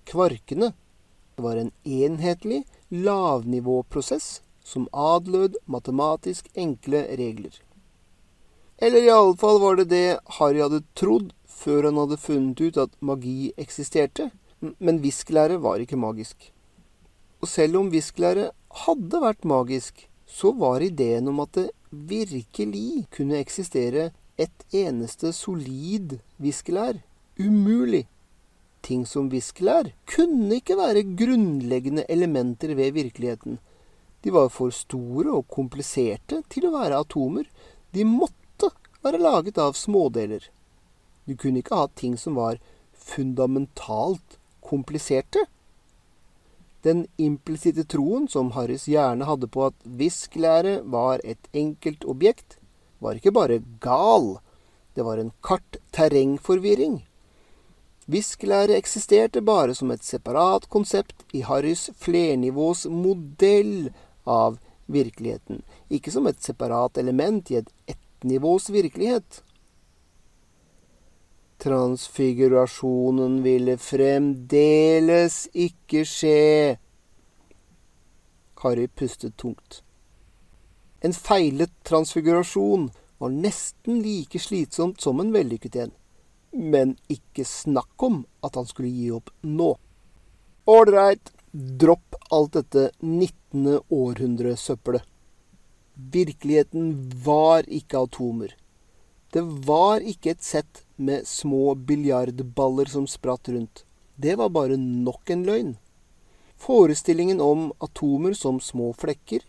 [0.05, 0.73] Kvarkene.
[1.38, 7.53] Det var en enhetlig, lavnivåprosess som adlød matematisk enkle regler.
[8.83, 13.53] Eller iallfall var det det Harry hadde trodd før han hadde funnet ut at magi
[13.55, 14.33] eksisterte.
[14.83, 16.51] Men visklære var ikke magisk.
[17.38, 18.51] Og selv om visklære
[18.83, 26.18] hadde vært magisk, så var ideen om at det virkelig kunne eksistere et eneste solid
[26.42, 26.98] viskelær.
[27.38, 28.09] Umulig.
[28.83, 33.59] Ting som viskelær kunne ikke være grunnleggende elementer ved virkeligheten.
[34.23, 37.47] De var for store og kompliserte til å være atomer.
[37.95, 38.73] De måtte
[39.05, 40.43] være laget av smådeler.
[41.27, 42.59] Du kunne ikke ha ting som var
[42.93, 45.45] fundamentalt kompliserte.
[46.87, 52.59] Den implisitte troen som Harrys hjerne hadde på at visklære var et enkelt objekt,
[53.03, 54.38] var ikke bare gal,
[54.94, 57.02] det var en kart-terrengforvirring.
[58.09, 63.90] Visklære eksisterte bare som et separat konsept i Harrys flernivås modell
[64.25, 64.56] av
[64.88, 65.61] virkeligheten,
[65.92, 69.42] ikke som et separat element i et ettnivås virkelighet.
[71.61, 76.79] Transfigurasjonen ville fremdeles ikke skje.
[78.63, 79.83] Harry pustet tungt.
[81.04, 82.88] En feilet transfigurasjon
[83.19, 85.92] var nesten like slitsomt som en vellykket en.
[86.53, 89.75] Men ikke snakk om at han skulle gi opp nå.
[90.69, 93.81] Ålreit, dropp alt dette 19.
[93.88, 95.05] århundre-søppelet.
[95.99, 96.92] Virkeligheten
[97.25, 98.55] var ikke atomer.
[99.33, 103.85] Det var ikke et sett med små biljardballer som spratt rundt.
[104.17, 105.77] Det var bare nok en løgn.
[106.59, 109.44] Forestillingen om atomer som små flekker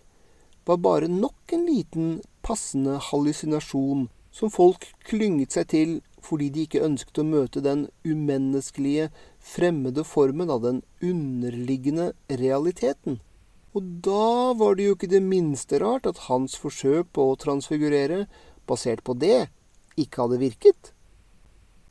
[0.65, 2.09] var bare nok en liten,
[2.41, 5.95] passende hallusinasjon som folk klynget seg til
[6.25, 9.09] fordi de ikke ønsket å møte den umenneskelige,
[9.39, 12.11] fremmede formen av den underliggende
[12.41, 13.19] realiteten.
[13.77, 18.25] Og da var det jo ikke det minste rart at hans forsøk på å transfigurere,
[18.69, 19.49] basert på det,
[19.99, 20.91] ikke hadde virket.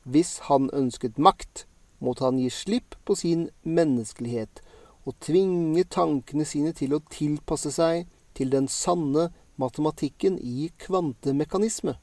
[0.03, 1.65] Hvis han ønsket makt,
[1.99, 4.61] måtte han gi slipp på sin menneskelighet
[5.07, 8.07] og tvinge tankene sine til å tilpasse seg
[8.37, 11.95] til den sanne matematikken i kvantemekanisme.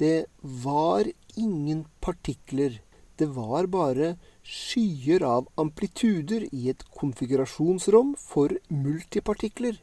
[0.00, 1.04] Det var
[1.36, 2.80] ingen partikler.
[3.16, 9.76] Det var bare skyer av amplituder i et konfigurasjonsrom for multipartikler.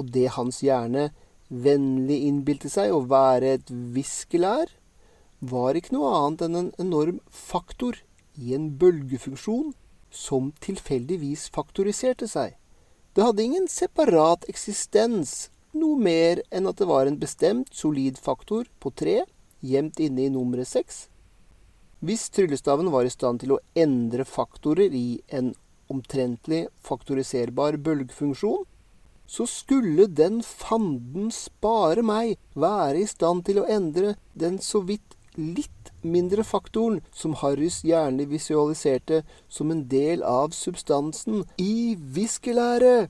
[0.00, 1.10] Og det hans hjerne
[1.52, 4.72] vennlig innbilte seg å være et viskelær,
[5.42, 7.98] var ikke noe annet enn en enorm faktor
[8.40, 9.74] i en bølgefunksjon
[10.08, 12.54] som tilfeldigvis faktoriserte seg.
[13.12, 18.64] Det hadde ingen separat eksistens, noe mer enn at det var en bestemt, solid faktor
[18.80, 19.20] på tre,
[19.62, 21.06] gjemt inne i nummeret seks.
[22.02, 25.52] Hvis tryllestaven var i stand til å endre faktorer i en
[25.92, 28.64] omtrentlig faktoriserbar bølgefunksjon,
[29.26, 35.16] så skulle den fanden spare meg være i stand til å endre den så vidt
[35.38, 43.08] litt mindre faktoren som Harrys gjerne visualiserte som en del av substansen i viskelære.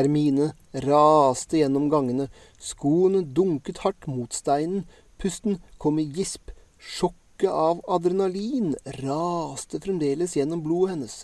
[0.00, 0.50] Hermine
[0.88, 4.86] raste gjennom gangene, skoene dunket hardt mot steinen,
[5.20, 11.20] pusten kom i gisp, sjokket av adrenalin raste fremdeles gjennom blodet hennes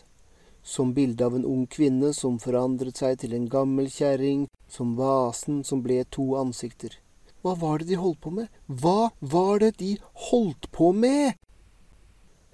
[0.67, 5.61] som bildet av en ung kvinne som forandret seg til en gammel kjerring, som vasen
[5.65, 6.97] som ble to ansikter.
[7.43, 8.49] Hva var det de holdt på med?
[8.67, 9.93] Hva var det de
[10.27, 11.39] holdt på med?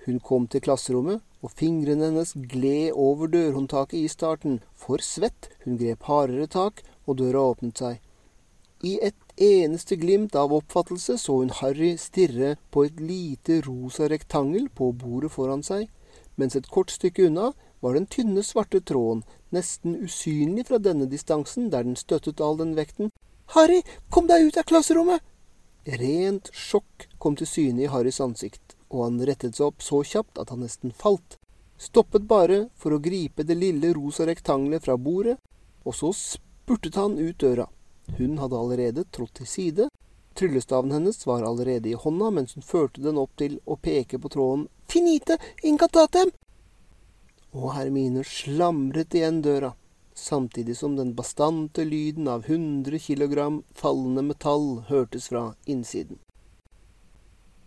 [0.04, 4.60] Hun kom til klasserommet, og fingrene hennes gled over dørhåndtaket i starten.
[4.78, 7.98] For svett, hun grep hardere tak, og døra åpnet seg.
[8.82, 14.68] I et eneste glimt av oppfattelse så hun Harry stirre på et lite rosa rektangel
[14.74, 15.86] på bordet foran seg,
[16.38, 19.22] mens et kort stykke unna var den tynne, svarte tråden
[19.52, 23.12] nesten usynlig fra denne distansen, der den støttet all den vekten.
[23.54, 25.20] Harry, kom deg ut av klasserommet!
[25.82, 30.38] Rent sjokk kom til syne i Harrys ansikt, og han rettet seg opp så kjapt
[30.38, 31.38] at han nesten falt.
[31.80, 35.38] Stoppet bare for å gripe det lille rosa rektangelet fra bordet,
[35.82, 37.66] og så spurtet han ut døra.
[38.18, 39.88] Hun hadde allerede trådt til side.
[40.38, 44.30] Tryllestaven hennes var allerede i hånda mens hun førte den opp til å peke på
[44.32, 44.68] tråden.
[44.92, 46.30] Finite incantatem!
[47.52, 49.74] og Hermine slamret igjen døra,
[50.16, 56.18] samtidig som den bastante lyden av hundre kilogram fallende metall hørtes fra innsiden.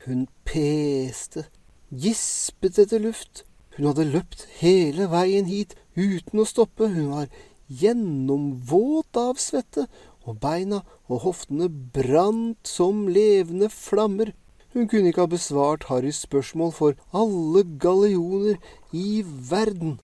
[0.06, 1.48] Hun peste,
[1.90, 3.42] gispet etter luft.
[3.74, 6.92] Hun hadde løpt hele veien hit uten å stoppe.
[6.94, 7.32] Hun var
[7.74, 9.88] gjennomvåt av svette,
[10.22, 14.36] og beina og hoftene brant som levende flammer.
[14.78, 18.62] Hun kunne ikke ha besvart Harrys spørsmål for alle gallioner
[18.94, 19.98] i verden.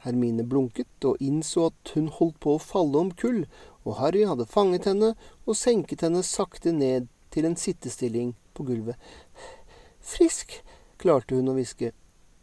[0.00, 3.44] Hermine blunket og innså at hun holdt på å falle om kull,
[3.84, 8.96] og Harry hadde fanget henne og senket henne sakte ned til en sittestilling på gulvet.
[10.00, 10.60] Frisk,
[11.00, 11.92] klarte hun å hviske.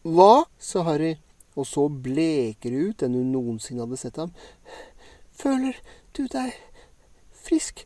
[0.07, 0.45] Hva?
[0.57, 1.15] sa Harry,
[1.57, 4.33] og så blekere ut enn hun noensinne hadde sett ham.
[5.37, 5.77] Føler
[6.17, 6.53] du deg
[7.47, 7.85] frisk?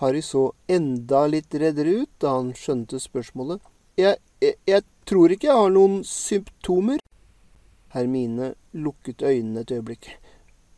[0.00, 3.62] Harry så enda litt reddere ut da han skjønte spørsmålet.
[3.98, 6.98] Jeg, jeg, jeg tror ikke jeg har noen symptomer.
[7.94, 10.10] Hermine lukket øynene et øyeblikk.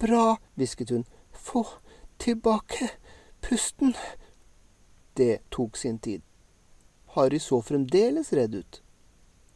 [0.01, 1.07] Bra, hvisket hun.
[1.33, 1.65] Få
[2.21, 2.91] tilbake
[3.41, 3.95] pusten.
[5.17, 6.26] Det tok sin tid.
[7.17, 8.83] Harry så fremdeles redd ut.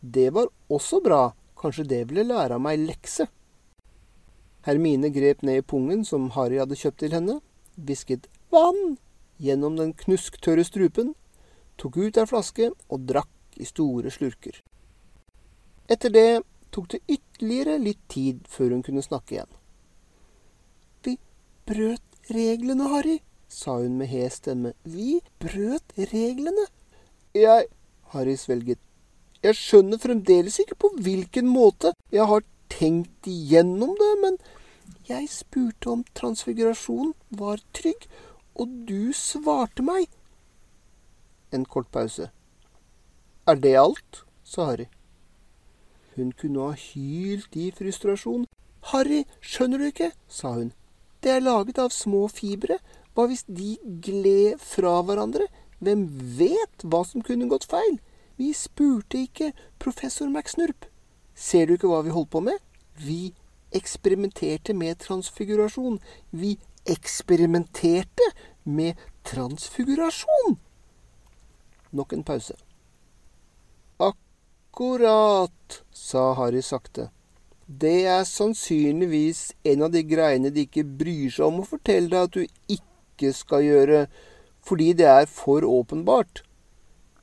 [0.00, 3.28] Det var også bra, kanskje det ville lære meg lekse.
[4.64, 7.38] Hermine grep ned i pungen som Harry hadde kjøpt til henne,
[7.76, 8.96] hvisket vann
[9.40, 11.14] gjennom den knusktørre strupen,
[11.80, 14.58] tok ut ei flaske og drakk i store slurker.
[15.90, 19.54] Etter det tok det ytterligere litt tid før hun kunne snakke igjen.
[21.04, 21.16] Vi
[21.66, 24.74] brøt reglene, Harry, sa hun med hes stemme.
[24.84, 26.68] Vi brøt reglene.
[27.34, 27.66] Jeg
[28.10, 28.78] Harry svelget.
[29.42, 34.38] Jeg skjønner fremdeles ikke på hvilken måte jeg har tenkt igjennom det, men
[35.06, 38.08] jeg spurte om transfigurasjonen var trygg,
[38.58, 40.08] og du svarte meg.
[41.52, 42.30] en kort pause.
[43.46, 44.24] Er det alt?
[44.44, 44.86] sa Harry.
[46.16, 48.46] Hun kunne ha hylt i frustrasjon.
[48.92, 50.12] Harry, skjønner du ikke?
[50.28, 50.72] sa hun.
[51.22, 52.78] Det er laget av små fibre.
[53.14, 55.48] Hva hvis de gled fra hverandre?
[55.80, 56.06] Hvem
[56.38, 57.98] vet hva som kunne gått feil?
[58.40, 60.86] Vi spurte ikke professor McSnurp.
[61.34, 62.56] Ser du ikke hva vi holdt på med?
[63.00, 63.32] Vi
[63.76, 66.00] eksperimenterte med transfigurasjon.
[66.30, 66.56] Vi
[66.88, 68.32] eksperimenterte
[68.64, 70.58] med transfigurasjon!
[71.90, 72.54] Nok en pause.
[73.98, 77.08] Akkurat, sa Harry sakte.
[77.66, 82.26] Det er sannsynligvis en av de greiene de ikke bryr seg om å fortelle deg
[82.26, 84.00] at du ikke skal gjøre,
[84.70, 86.44] fordi det er for åpenbart.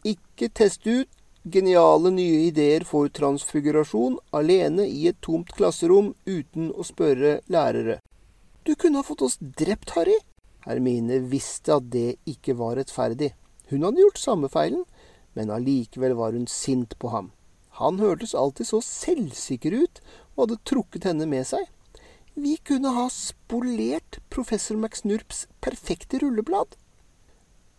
[0.04, 1.08] Ikke test ut
[1.48, 8.02] geniale nye ideer for transfigurasjon alene i et tomt klasserom uten å spørre lærere.
[8.68, 10.18] Du kunne ha fått oss drept, Harry.
[10.68, 13.32] Hermine visste at det ikke var rettferdig.
[13.72, 14.84] Hun hadde gjort samme feilen,
[15.40, 17.32] men allikevel var hun sint på ham.
[17.80, 20.02] Han hørtes alltid så selvsikker ut
[20.36, 21.64] og hadde trukket henne med seg.
[22.38, 26.76] Vi kunne ha spolert professor McSnurps perfekte rulleblad.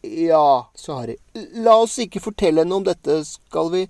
[0.03, 1.17] Ja, sa Harry.
[1.59, 3.87] La oss ikke fortelle henne om dette, skal vi?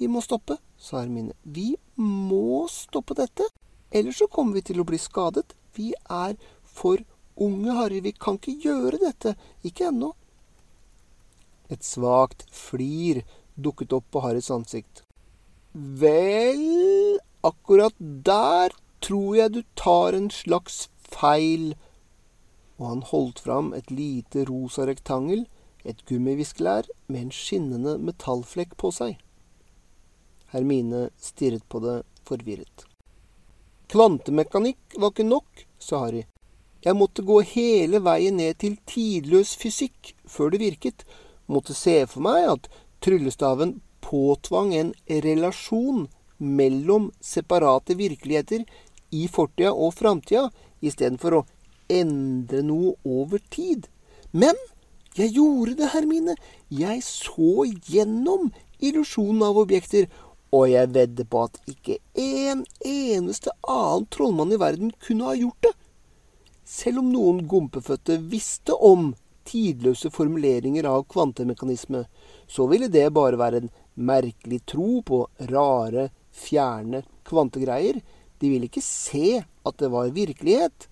[0.00, 1.36] Vi må stoppe, sa Hermine.
[1.42, 3.46] Vi må stoppe dette,
[3.94, 5.54] ellers så kommer vi til å bli skadet.
[5.76, 6.34] Vi er
[6.66, 6.98] for
[7.38, 8.00] unge, Harry.
[8.02, 9.36] Vi kan ikke gjøre dette.
[9.62, 10.14] Ikke ennå.
[11.70, 13.22] Et svakt flir
[13.54, 15.04] dukket opp på Harrys ansikt.
[15.72, 18.74] Vel, akkurat der
[19.04, 21.76] tror jeg du tar en slags feil.
[22.80, 25.44] Og han holdt fram et lite rosa rektangel,
[25.84, 29.16] et gummiviskelær med en skinnende metallflekk på seg.
[30.52, 32.86] Hermine stirret på det forvirret.
[33.90, 36.24] Kvantemekanikk var ikke nok, sa Harry.
[36.80, 41.04] Jeg måtte gå hele veien ned til tidløs fysikk før det virket.
[41.50, 42.68] Måtte se for meg at
[43.04, 44.92] tryllestaven påtvang en
[45.26, 46.06] relasjon
[46.38, 48.64] mellom separate virkeligheter
[49.12, 50.48] i fortida og framtida,
[50.80, 51.46] istedenfor å
[51.90, 53.88] endre noe over tid.
[54.30, 54.58] Men
[55.18, 56.36] jeg gjorde det, Hermine.
[56.70, 60.06] Jeg så gjennom illusjonen av objekter,
[60.54, 65.66] og jeg vedder på at ikke en eneste annen trollmann i verden kunne ha gjort
[65.66, 65.74] det.
[66.66, 69.12] Selv om noen gompefødte visste om
[69.50, 72.04] tidløse formuleringer av kvantemekanisme,
[72.46, 78.00] så ville det bare være en merkelig tro på rare, fjerne kvantegreier.
[78.38, 80.89] De ville ikke se at det var virkelighet.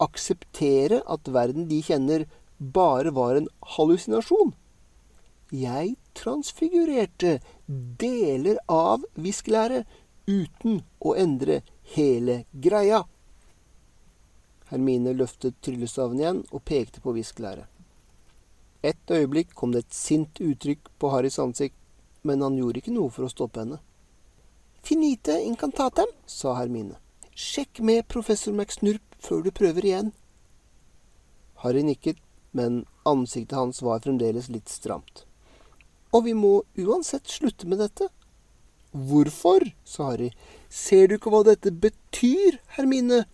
[0.00, 2.26] Akseptere at verden de kjenner,
[2.58, 4.54] bare var en hallusinasjon.
[5.50, 7.40] Jeg transfigurerte
[8.00, 9.88] deler av viskelæret
[10.30, 11.60] uten å endre
[11.96, 13.02] hele greia.
[14.70, 17.66] Hermine løftet tryllestaven igjen og pekte på viskelæret.
[18.86, 21.76] Et øyeblikk kom det et sint uttrykk på Harrys ansikt,
[22.22, 23.80] men han gjorde ikke noe for å stoppe henne.
[24.86, 26.96] Finite incantatem, sa Hermine.
[27.36, 30.12] Sjekk med professor McSnurp før du prøver igjen.
[31.62, 32.18] Harry nikket,
[32.56, 35.24] men ansiktet hans var fremdeles litt stramt.
[36.10, 38.08] Og vi må uansett slutte med dette.
[38.90, 39.62] Hvorfor?
[39.84, 40.30] sa Harry.
[40.68, 43.24] Ser du ikke hva dette betyr, Hermine?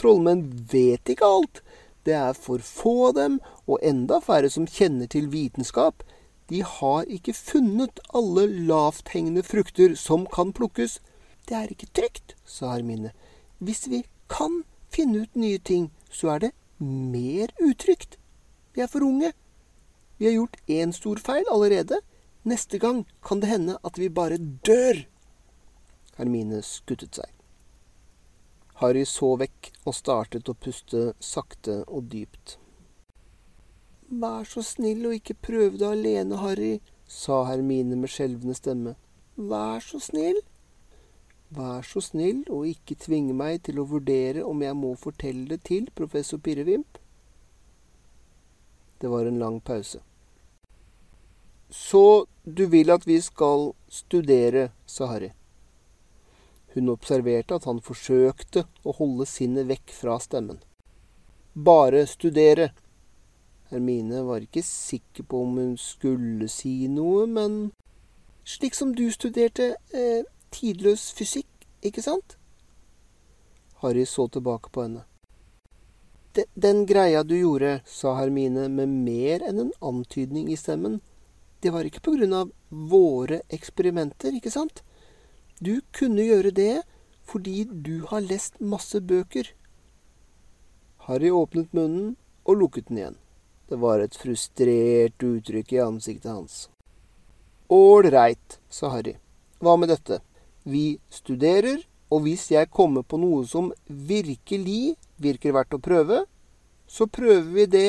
[0.00, 1.60] Trollmenn vet ikke alt.
[2.06, 3.38] Det er for få av dem,
[3.68, 6.02] og enda færre som kjenner til vitenskap.
[6.50, 10.98] De har ikke funnet alle lavthengende frukter som kan plukkes.
[11.46, 13.12] Det er ikke trygt, sa Hermine.
[13.60, 14.62] Hvis vi kan
[14.92, 18.18] finne ut nye ting, så er det mer utrygt.
[18.74, 19.32] Vi er for unge.
[20.18, 22.00] Vi har gjort én stor feil allerede.
[22.44, 25.04] Neste gang kan det hende at vi bare dør.
[26.16, 27.30] Hermine skuttet seg.
[28.82, 32.56] Harry så vekk og startet å puste sakte og dypt.
[34.12, 38.96] Vær så snill og ikke prøve det alene, Harry, sa Hermine med skjelvende stemme.
[39.36, 40.40] Vær så snill.
[41.52, 45.60] Vær så snill og ikke tvinge meg til å vurdere om jeg må fortelle det
[45.68, 46.96] til professor Pirrevimp.
[49.02, 50.00] Det var en lang pause.
[51.68, 55.32] Så du vil at vi skal studere, sa Harry.
[56.72, 60.62] Hun observerte at han forsøkte å holde sinnet vekk fra stemmen.
[61.52, 62.70] Bare studere,
[63.68, 67.60] Hermine var ikke sikker på om hun skulle si noe, men
[68.44, 71.48] Slik som du studerte eh, tidløs fysikk,
[71.82, 72.36] ikke sant?
[73.82, 75.06] Harry så tilbake på henne.
[76.54, 81.00] Den, greia du gjorde, sa Hermine med mer enn en antydning i stemmen,
[81.60, 84.80] det var ikke på grunn av våre eksperimenter, ikke sant?
[85.60, 86.82] Du kunne gjøre det
[87.28, 89.52] fordi du har lest masse bøker.
[91.06, 93.18] Harry åpnet munnen og lukket den igjen.
[93.68, 96.66] Det var et frustrert uttrykk i ansiktet hans.
[97.72, 99.14] Ålreit, sa Harry.
[99.62, 100.18] Hva med dette?
[100.64, 101.82] Vi studerer,
[102.12, 106.22] og hvis jeg kommer på noe som virkelig virker verdt å prøve,
[106.86, 107.88] så prøver vi det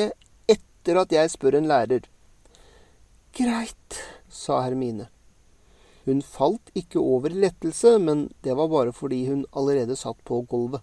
[0.50, 2.06] etter at jeg spør en lærer.
[3.34, 5.08] Greit, sa Hermine.
[6.04, 10.82] Hun falt ikke over lettelse, men det var bare fordi hun allerede satt på gulvet.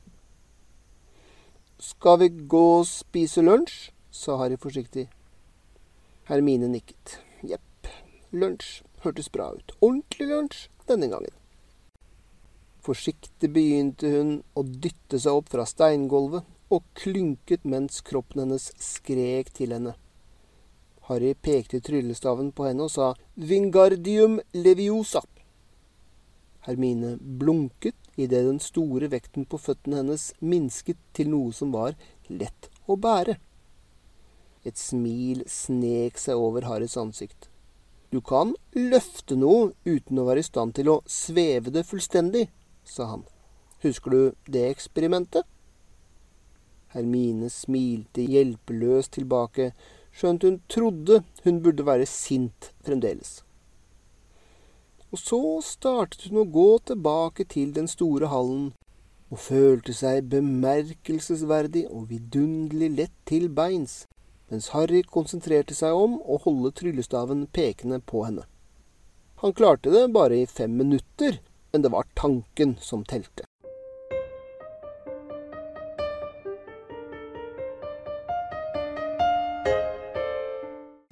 [1.82, 3.92] Skal vi gå og spise lunsj?
[4.12, 5.08] sa Harry forsiktig.
[6.30, 7.20] Hermine nikket.
[7.48, 7.90] Jepp,
[8.32, 9.74] lunsj hørtes bra ut.
[9.82, 11.41] Ordentlig lunsj denne gangen.
[12.82, 19.52] Forsiktig begynte hun å dytte seg opp fra steingulvet og klynket mens kroppen hennes skrek
[19.54, 19.94] til henne.
[21.10, 25.22] Harry pekte tryllestaven på henne og sa Vingardium leviosa.
[26.66, 31.98] Hermine blunket idet den store vekten på føttene hennes minsket til noe som var
[32.30, 33.38] lett å bære.
[34.66, 37.50] Et smil snek seg over Harrys ansikt.
[38.12, 42.50] Du kan løfte noe uten å være i stand til å sveve det fullstendig,
[42.84, 43.24] sa han.
[43.82, 45.48] Husker du det eksperimentet?
[46.92, 49.72] Hermine smilte hjelpeløst tilbake
[50.12, 53.42] skjønt hun trodde hun burde være sint fremdeles.
[55.12, 58.72] Og så startet hun å gå tilbake til den store hallen,
[59.32, 64.06] og følte seg bemerkelsesverdig og vidunderlig lett til beins,
[64.52, 68.44] mens Harry konsentrerte seg om å holde tryllestaven pekende på henne.
[69.44, 71.40] Han klarte det bare i fem minutter,
[71.72, 73.46] men det var tanken som telte.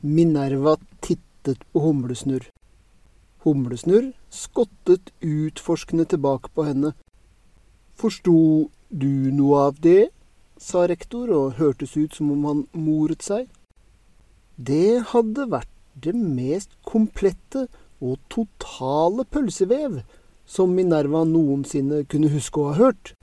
[0.02, 2.50] Minerva tittet på Humlesnurr.
[3.44, 6.94] Humlesnurr skottet utforskende tilbake på henne.
[7.96, 10.10] Forsto du noe av det?
[10.60, 13.48] sa rektor, og hørtes ut som om han moret seg.
[14.60, 17.68] Det hadde vært det mest komplette
[18.04, 20.02] og totale pølsevev
[20.50, 23.14] som Minerva noensinne kunne huske å ha hørt.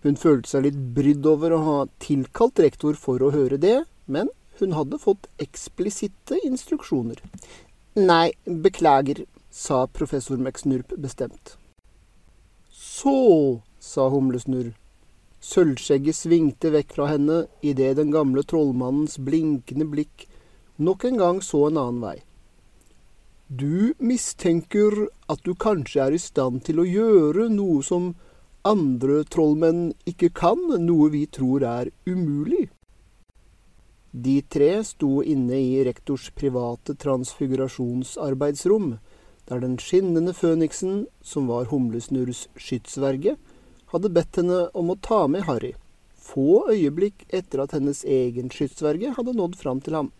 [0.00, 4.32] Hun følte seg litt brydd over å ha tilkalt rektor for å høre det, men
[4.60, 7.20] hun hadde fått eksplisitte instruksjoner.
[8.00, 11.56] Nei, beklager, sa professor McSnurp bestemt.
[12.70, 14.72] Så, sa Humlesnurr.
[15.40, 20.26] Sølvskjegget svingte vekk fra henne idet den gamle trollmannens blinkende blikk
[20.80, 22.18] nok en gang så en annen vei.
[23.50, 24.94] Du mistenker
[25.26, 28.12] at du kanskje er i stand til å gjøre noe som
[28.62, 32.68] andre trollmenn ikke kan, noe vi tror er umulig.
[34.14, 39.00] De tre sto inne i rektors private transfigurasjonsarbeidsrom,
[39.50, 43.34] der den skinnende føniksen, som var Humlesnurrs skytsverge,
[43.90, 45.74] hadde bedt henne om å ta med Harry,
[46.14, 50.14] få øyeblikk etter at hennes egen skytsverge hadde nådd fram til ham.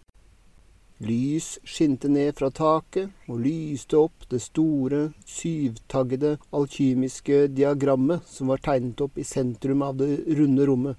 [1.01, 8.61] Lys skinte ned fra taket og lyste opp det store, syvtaggede, alkymiske diagrammet som var
[8.61, 10.98] tegnet opp i sentrum av det runde rommet,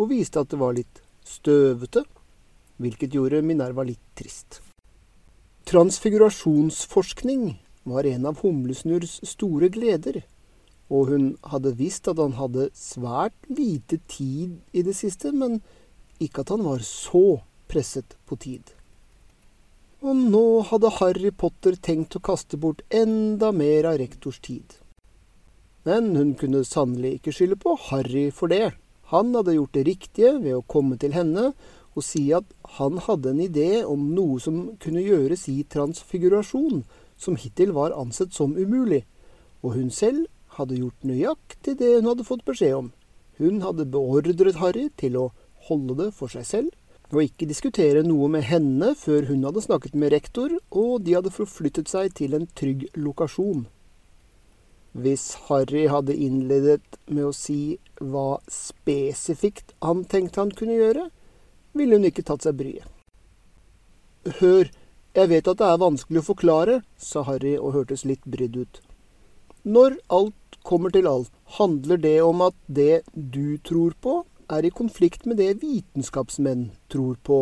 [0.00, 2.06] og viste at det var litt støvete,
[2.80, 4.62] hvilket gjorde Minerva litt trist.
[5.68, 10.22] Transfigurasjonsforskning var en av Humlesnurrs store gleder,
[10.88, 15.60] og hun hadde visst at han hadde svært lite tid i det siste, men
[16.16, 18.77] ikke at han var så presset på tid.
[19.98, 24.76] Og nå hadde Harry Potter tenkt å kaste bort enda mer av rektors tid.
[25.88, 28.76] Men hun kunne sannelig ikke skylde på Harry for det.
[29.10, 31.50] Han hadde gjort det riktige ved å komme til henne
[31.98, 32.46] og si at
[32.76, 36.84] han hadde en idé om noe som kunne gjøres i transfigurasjon,
[37.18, 39.02] som hittil var ansett som umulig,
[39.66, 40.28] og hun selv
[40.60, 42.92] hadde gjort nøyaktig det hun hadde fått beskjed om.
[43.42, 45.30] Hun hadde beordret Harry til å
[45.66, 46.70] holde det for seg selv,
[47.12, 51.32] og ikke diskutere noe med henne før hun hadde snakket med rektor, og de hadde
[51.32, 53.66] forflyttet seg til en trygg lokasjon.
[54.98, 61.08] Hvis Harry hadde innledet med å si hva spesifikt han tenkte han kunne gjøre,
[61.76, 62.88] ville hun ikke tatt seg bryet.
[64.40, 64.68] Hør,
[65.16, 68.80] jeg vet at det er vanskelig å forklare, sa Harry og hørtes litt brydd ut.
[69.64, 74.74] Når alt kommer til alt, handler det om at det du tror på, er i
[74.74, 77.40] konflikt med det vitenskapsmenn tror på.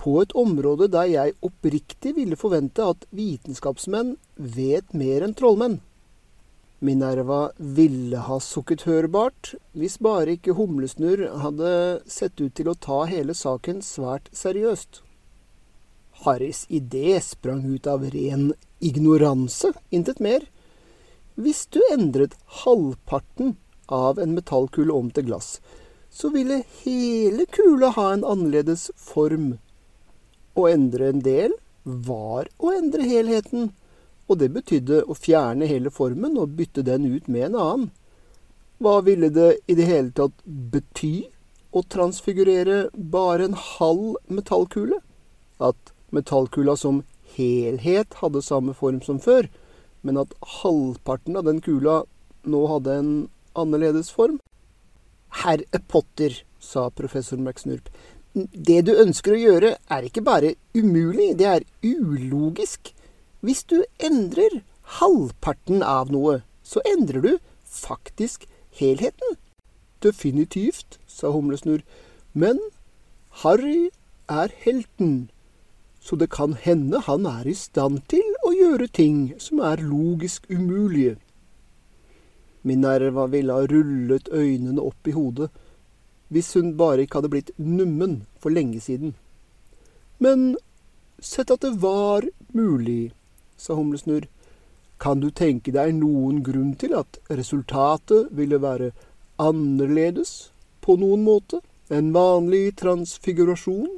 [0.00, 5.80] På et område der jeg oppriktig ville forvente at vitenskapsmenn vet mer enn trollmenn.
[6.80, 11.72] Minerva ville ha sukket hørbart, hvis bare ikke Humlesnurr hadde
[12.08, 15.02] sett ut til å ta hele saken svært seriøst.
[16.24, 20.48] Harrys idé sprang ut av ren ignoranse, intet mer.
[21.36, 23.58] Hvis du endret halvparten
[23.92, 25.58] av en metallkule om til glass,
[26.10, 29.58] så ville hele kula ha en annerledes form,
[30.58, 31.52] Å endre en del
[31.84, 33.70] var å endre helheten,
[34.26, 37.86] og det betydde å fjerne hele formen og bytte den ut med en annen.
[38.82, 41.28] Hva ville det i det hele tatt bety
[41.70, 44.98] å transfigurere bare en halv metallkule?
[45.62, 47.02] At metallkula som
[47.36, 49.46] helhet hadde samme form som før,
[50.02, 52.02] men at halvparten av den kula
[52.42, 53.12] nå hadde en
[53.54, 54.39] annerledes form?
[55.30, 57.88] Herr Potter, sa professor McSnurp,
[58.34, 62.92] det du ønsker å gjøre, er ikke bare umulig, det er ulogisk.
[63.40, 64.60] Hvis du endrer
[65.00, 67.32] halvparten av noe, så endrer du
[67.64, 68.46] faktisk
[68.78, 69.38] helheten.
[70.02, 71.82] Definitivt, sa Humlesnurr,
[72.32, 72.60] men
[73.42, 73.90] Harry
[74.30, 75.30] er helten,
[76.00, 80.46] så det kan hende han er i stand til å gjøre ting som er logisk
[80.48, 81.18] umulige.
[82.62, 85.50] Minerva ville ha rullet øynene opp i hodet
[86.30, 89.14] hvis hun bare ikke hadde blitt nummen for lenge siden.
[90.22, 90.56] Men
[91.18, 93.12] sett at det var mulig,
[93.56, 94.28] sa Humlesnurr,
[95.00, 98.92] kan du tenke deg noen grunn til at resultatet ville være
[99.40, 100.52] annerledes
[100.84, 103.88] på noen måte enn vanlig transfigurasjon?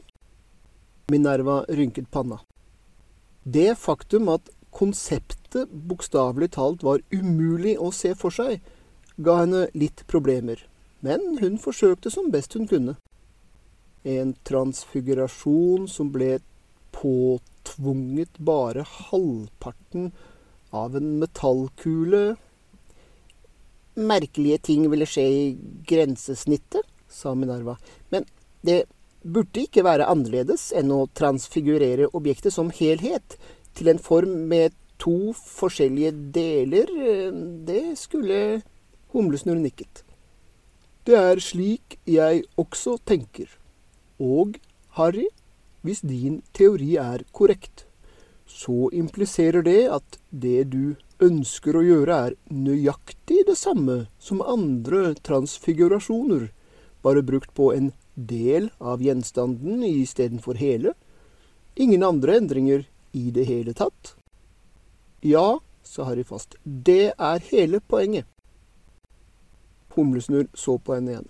[1.13, 2.39] Minerva rynket panna.
[3.43, 8.61] Det faktum at konseptet bokstavelig talt var umulig å se for seg,
[9.17, 10.61] ga henne litt problemer.
[11.05, 12.97] Men hun forsøkte som best hun kunne.
[14.03, 16.39] En transfigurasjon som ble
[16.95, 20.11] påtvunget bare halvparten
[20.73, 22.23] av en metallkule.
[23.99, 25.45] Merkelige ting ville skje i
[25.89, 27.77] grensesnittet, sa Minerva,
[28.09, 28.25] men
[28.65, 28.87] det
[29.23, 33.37] burde ikke være annerledes enn å transfigurere objektet som helhet
[33.75, 36.91] til en form med to forskjellige deler.
[37.67, 38.63] Det skulle
[39.13, 40.05] Humlesnurr nikket.
[41.07, 43.49] Det er slik jeg også tenker.
[44.23, 44.55] Og,
[44.97, 45.27] Harry,
[45.83, 47.87] hvis din teori er korrekt,
[48.47, 55.15] så impliserer det at det du ønsker å gjøre, er nøyaktig det samme som andre
[55.27, 56.51] transfigurasjoner,
[57.03, 60.95] bare brukt på en del av gjenstanden istedenfor hele.
[61.75, 64.15] Ingen andre endringer i det hele tatt.
[65.21, 68.27] Ja, sa Harry fast, det er hele poenget.
[69.95, 71.29] Humlesnurr så på henne igjen.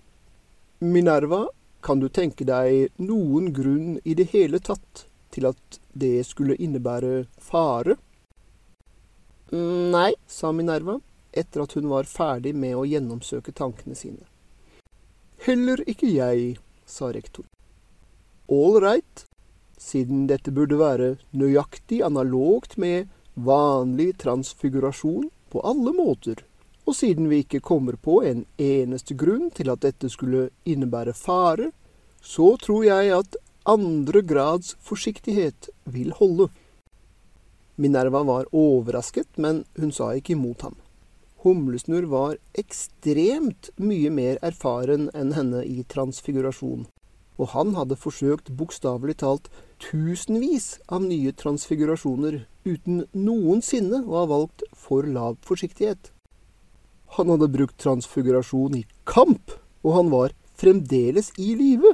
[0.79, 1.45] Minerva,
[1.83, 5.05] kan du tenke deg noen grunn i det hele tatt
[5.35, 7.97] til at det skulle innebære fare?
[9.53, 10.97] Nei, sa Minerva,
[11.31, 14.23] etter at hun var ferdig med å gjennomsøke tankene sine.
[15.43, 16.55] Heller ikke jeg,
[16.85, 17.45] sa rektor.
[18.49, 19.25] Right,
[19.83, 26.41] siden dette burde være nøyaktig analogt med vanlig transfigurasjon på alle måter,
[26.87, 31.71] og siden vi ikke kommer på en eneste grunn til at dette skulle innebære fare,
[32.23, 33.37] så tror jeg at
[33.69, 36.49] andre grads forsiktighet vil holde.
[37.75, 40.75] Minerva var overrasket, men hun sa ikke imot ham.
[41.43, 46.85] Humlesnurr var ekstremt mye mer erfaren enn henne i transfigurasjon,
[47.39, 49.49] og han hadde forsøkt bokstavelig talt
[49.83, 56.11] tusenvis av nye transfigurasjoner uten noensinne å ha valgt for lav forsiktighet.
[57.17, 59.53] Han hadde brukt transfigurasjon i kamp,
[59.83, 61.93] og han var fremdeles i live.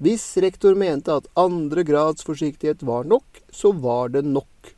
[0.00, 4.72] Hvis rektor mente at andre grads forsiktighet var nok, så var det nok.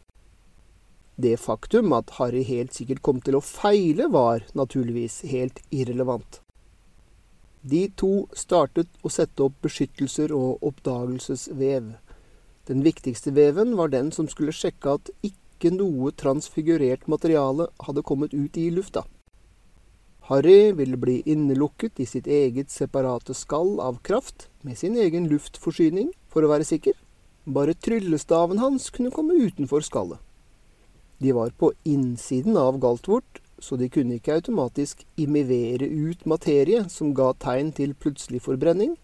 [1.19, 6.41] Det faktum at Harry helt sikkert kom til å feile, var naturligvis helt irrelevant.
[7.63, 11.95] De to startet å sette opp beskyttelser og oppdagelsesvev.
[12.71, 18.35] Den viktigste veven var den som skulle sjekke at ikke noe transfigurert materiale hadde kommet
[18.35, 19.05] ut i lufta.
[20.29, 26.13] Harry ville bli innelukket i sitt eget separate skall av kraft, med sin egen luftforsyning,
[26.29, 26.93] for å være sikker.
[27.49, 30.21] Bare tryllestaven hans kunne komme utenfor skallet.
[31.19, 37.15] De var på innsiden av Galtvort, så de kunne ikke automatisk imivere ut materie som
[37.15, 38.97] ga tegn til plutselig forbrenning,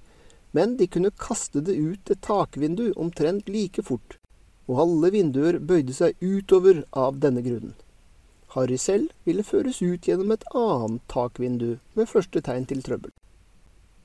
[0.55, 4.19] men de kunne kaste det ut et takvindu omtrent like fort,
[4.71, 7.75] og alle vinduer bøyde seg utover av denne grunnen.
[8.55, 13.11] Harry selv ville føres ut gjennom et annet takvindu med første tegn til trøbbel.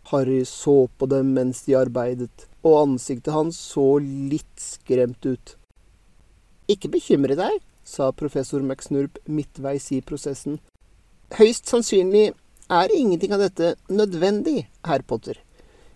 [0.09, 5.53] Harry så på dem mens de arbeidet, og ansiktet hans så litt skremt ut.
[6.69, 7.59] Ikke bekymre deg,
[7.89, 10.59] sa professor McSnurp midtveis i prosessen.
[11.37, 12.31] Høyst sannsynlig
[12.69, 15.39] er ingenting av dette nødvendig, herr Potter.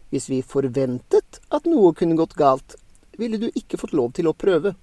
[0.10, 2.76] Hvis vi forventet at noe kunne gått galt,
[3.18, 4.74] ville du ikke fått lov til å prøve.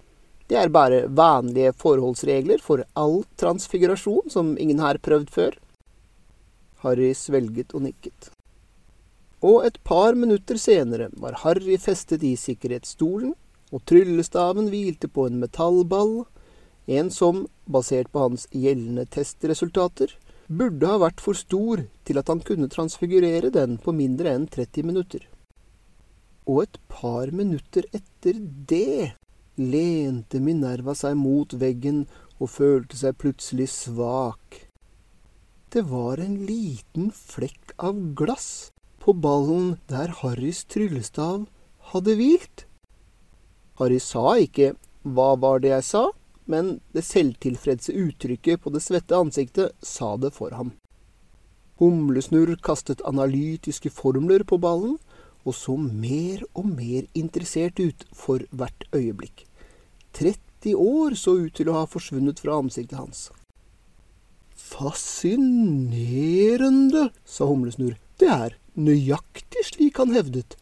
[0.50, 5.58] Det er bare vanlige forholdsregler for all transfigurasjon som ingen har prøvd før.
[6.82, 8.30] Harry svelget og nikket.
[9.46, 13.32] Og et par minutter senere var Harry festet i sikkerhetsstolen,
[13.70, 16.24] og tryllestaven hvilte på en metallball,
[16.86, 20.14] en som, basert på hans gjeldende testresultater,
[20.50, 24.88] burde ha vært for stor til at han kunne transfigurere den på mindre enn 30
[24.88, 25.26] minutter.
[26.48, 29.12] Og et par minutter etter det
[29.60, 32.06] lente Minerva seg mot veggen
[32.40, 34.64] og følte seg plutselig svak.
[35.70, 38.70] Det var en liten flekk av glass
[39.00, 41.44] på ballen der Harrys tryllestav
[41.92, 42.64] hadde hvilt.
[43.78, 44.74] Harry sa ikke
[45.04, 46.12] 'hva var det jeg sa',
[46.50, 50.72] men det selvtilfredse uttrykket på det svette ansiktet sa det for ham.
[51.80, 54.98] Humlesnurr kastet analytiske formler på ballen,
[55.48, 59.46] og så mer og mer interessert ut for hvert øyeblikk.
[60.18, 63.30] 30 år så ut til å ha forsvunnet fra ansiktet hans.
[64.52, 67.96] Fascinerende, sa Humlesnurr.
[68.20, 70.60] Det er nøyaktig slik han hevdet.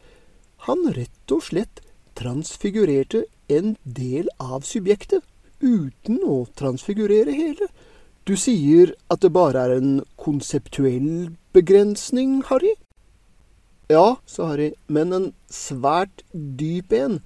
[0.68, 1.82] Han rett og slett
[2.18, 3.20] transfigurerte
[3.50, 5.22] en del av subjektet
[5.60, 7.68] uten å transfigurere hele.
[8.28, 12.74] Du sier at det bare er en konseptuell begrensning, Harry?
[13.88, 17.22] Ja, sa Harry, men en svært dyp en.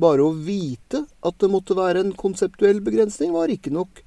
[0.00, 4.00] Bare å vite at det måtte være en konseptuell begrensning, var ikke nok.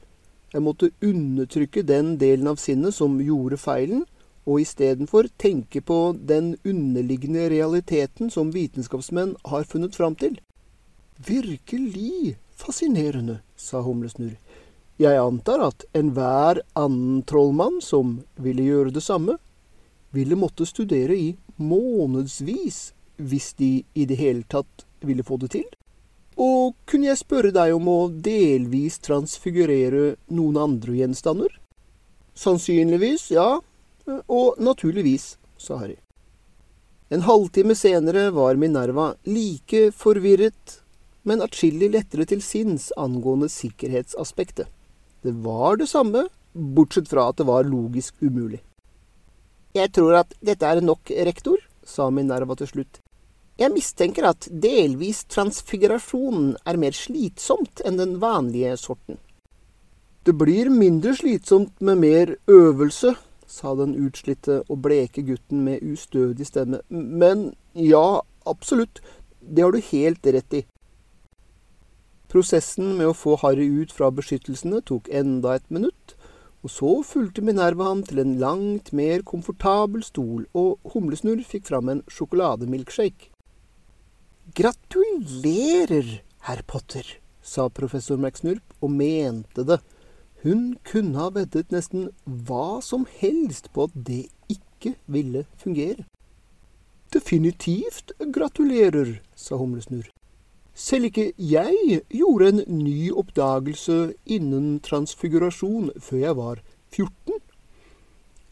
[0.55, 4.05] Jeg måtte undertrykke den delen av sinnet som gjorde feilen,
[4.45, 10.39] og istedenfor tenke på den underliggende realiteten som vitenskapsmenn har funnet fram til.
[11.21, 14.35] Virkelig fascinerende, sa Humlesnurr.
[14.97, 19.37] Jeg antar at enhver annen trollmann som ville gjøre det samme,
[20.15, 25.67] ville måtte studere i månedsvis hvis de i det hele tatt ville få det til.
[26.39, 31.51] Og kunne jeg spørre deg om å delvis transfigurere noen andre gjenstander?
[32.35, 33.59] Sannsynligvis, ja.
[34.27, 35.95] Og naturligvis, sa Harry.
[37.09, 40.81] En halvtime senere var Minerva like forvirret
[41.25, 44.69] men atskillig lettere til sinns angående sikkerhetsaspektet.
[45.25, 48.61] Det var det samme, bortsett fra at det var logisk umulig.
[49.75, 53.01] Jeg tror at dette er nok, rektor, sa Minerva til slutt.
[53.59, 59.19] Jeg mistenker at delvis transfigurasjon er mer slitsomt enn den vanlige sorten.
[60.25, 63.13] Det blir mindre slitsomt med mer øvelse,
[63.47, 66.81] sa den utslitte og bleke gutten med ustødig stemme.
[66.89, 69.03] Men ja, absolutt,
[69.39, 70.63] det har du helt rett i.
[72.35, 76.17] Prosessen med å få Harry ut fra beskyttelsene tok enda et minutt,
[76.67, 81.87] og så fulgte Minerva ham til en langt mer komfortabel stol, og Humlesnurr fikk fram
[81.93, 83.29] en sjokolademilkshake.
[84.59, 86.09] Gratulerer,
[86.49, 87.07] herr Potter,
[87.39, 89.79] sa professor McSnurp, og mente det.
[90.43, 96.03] Hun kunne ha veddet nesten hva som helst på at det ikke ville fungere.
[97.15, 100.11] Definitivt gratulerer, sa Humlesnurr.
[100.75, 106.61] Selv ikke jeg gjorde en ny oppdagelse innen transfigurasjon før jeg var
[106.91, 107.39] 14.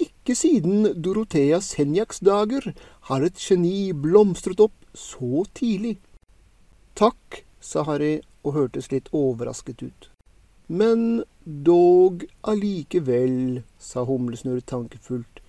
[0.08, 2.70] Ikke siden Dorothea Senjaks dager
[3.10, 5.98] har et geni blomstret opp så tidlig.
[6.96, 10.08] Takk, sa Harry og hørtes litt overrasket ut.
[10.72, 15.42] Men dog allikevel, sa Humlesnurr tankefullt,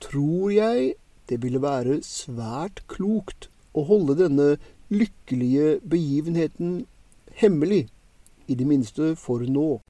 [0.00, 0.94] tror jeg
[1.28, 4.48] det ville være svært klokt å holde denne
[4.88, 6.86] lykkelige begivenheten
[7.32, 7.88] hemmelig,
[8.48, 9.80] i det minste for nå.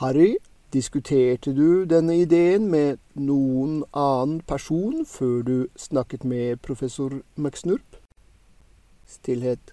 [0.00, 0.36] Harry,
[0.72, 7.96] diskuterte du denne ideen med noen annen person før du snakket med professor McSnurp?
[9.06, 9.72] Stillhet.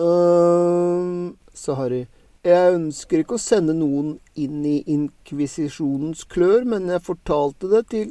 [0.00, 2.06] «Ehm», sa Harry.
[2.44, 8.08] Jeg ønsker ikke å sende noen inn i inkvisisjonens klør, men jeg fortalte det til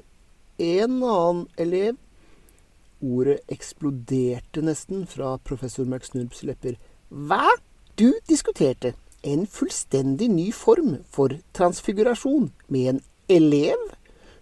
[0.61, 1.97] en annen elev
[3.01, 6.77] Ordet eksploderte nesten fra professor McSnurps lepper.
[7.09, 7.57] Hva?
[7.99, 8.93] Du diskuterte
[9.27, 13.89] en fullstendig ny form for transfigurasjon med en elev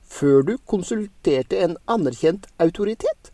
[0.09, 3.31] før du konsulterte en anerkjent autoritet?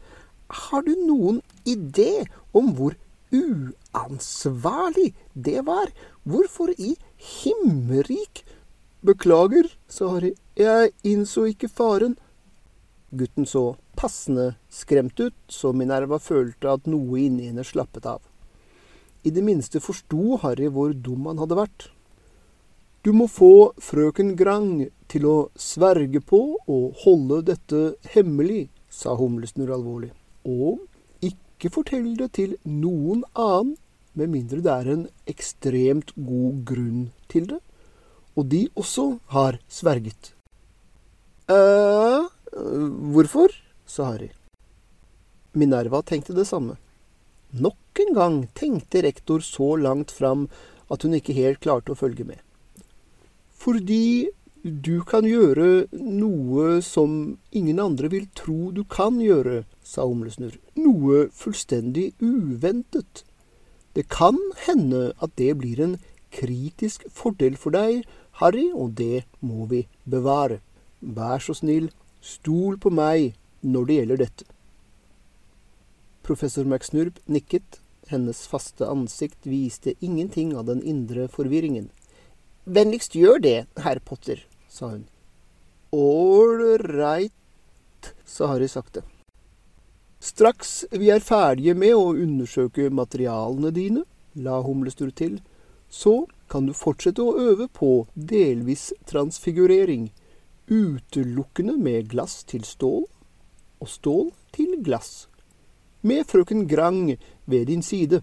[0.49, 2.95] Har du noen idé om hvor
[3.33, 5.89] uansvarlig det var?
[6.23, 8.45] Hvorfor i himmerik
[9.05, 12.15] Beklager, sa Harry, jeg innså ikke faren.
[13.13, 18.21] Gutten så passende skremt ut, så Minerva følte at noe inni henne slappet av.
[19.25, 21.87] I det minste forsto Harry hvor dum han hadde vært.
[23.05, 27.81] Du må få frøken Grang til å sverge på å holde dette
[28.15, 30.11] hemmelig, sa Humlesnurr alvorlig,
[30.45, 30.85] og
[31.25, 33.75] ikke fortell det til noen annen,
[34.15, 37.59] med mindre det er en ekstremt god grunn til det,
[38.39, 40.31] og de også har sverget.
[41.49, 43.51] eh Hvorfor?
[43.95, 44.31] Sa Harry.
[45.55, 46.75] Minerva tenkte det samme.
[47.55, 50.49] Nok en gang tenkte rektor så langt fram
[50.91, 52.41] at hun ikke helt klarte å følge med.
[53.55, 54.27] Fordi
[54.65, 60.57] du kan gjøre noe som ingen andre vil tro du kan gjøre, sa Humlesnurr.
[60.81, 63.23] Noe fullstendig uventet.
[63.95, 65.95] Det kan hende at det blir en
[66.35, 68.03] kritisk fordel for deg,
[68.41, 70.59] Harry, og det må vi bevare.
[70.99, 74.45] Vær så snill, stol på meg når det gjelder dette.
[76.25, 77.81] Professor McSnurp nikket.
[78.07, 81.89] Hennes faste ansikt viste ingenting av den indre forvirringen.
[82.65, 85.07] Vennligst gjør det, herr Potter, sa hun.
[85.93, 87.33] Ålreit,
[88.25, 89.01] sa Harry sakte.
[90.21, 94.05] Straks vi er ferdige med å undersøke materialene dine,
[94.37, 95.39] la Humlestur til,
[95.89, 100.11] så kan du fortsette å øve på delvis transfigurering,
[100.69, 103.05] utelukkende med glass til stål
[103.81, 105.27] og stål til glass,
[106.01, 107.15] med frøken Grang
[107.45, 108.21] ved din side.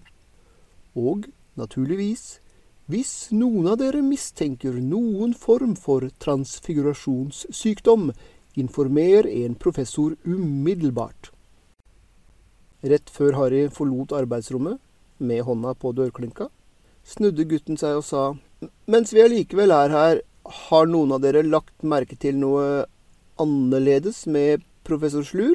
[0.95, 1.27] Og,
[1.59, 2.39] naturligvis,
[2.91, 8.11] hvis noen av dere mistenker noen form for transfigurasjonssykdom,
[8.59, 11.31] informer en professor umiddelbart.
[12.83, 14.81] Rett før Harry forlot arbeidsrommet,
[15.23, 16.49] med hånda på dørklinka,
[17.07, 18.25] snudde gutten seg og sa,
[18.91, 20.23] mens vi allikevel er her,
[20.67, 22.85] har noen av dere lagt merke til noe
[23.41, 25.55] annerledes med professor Slur?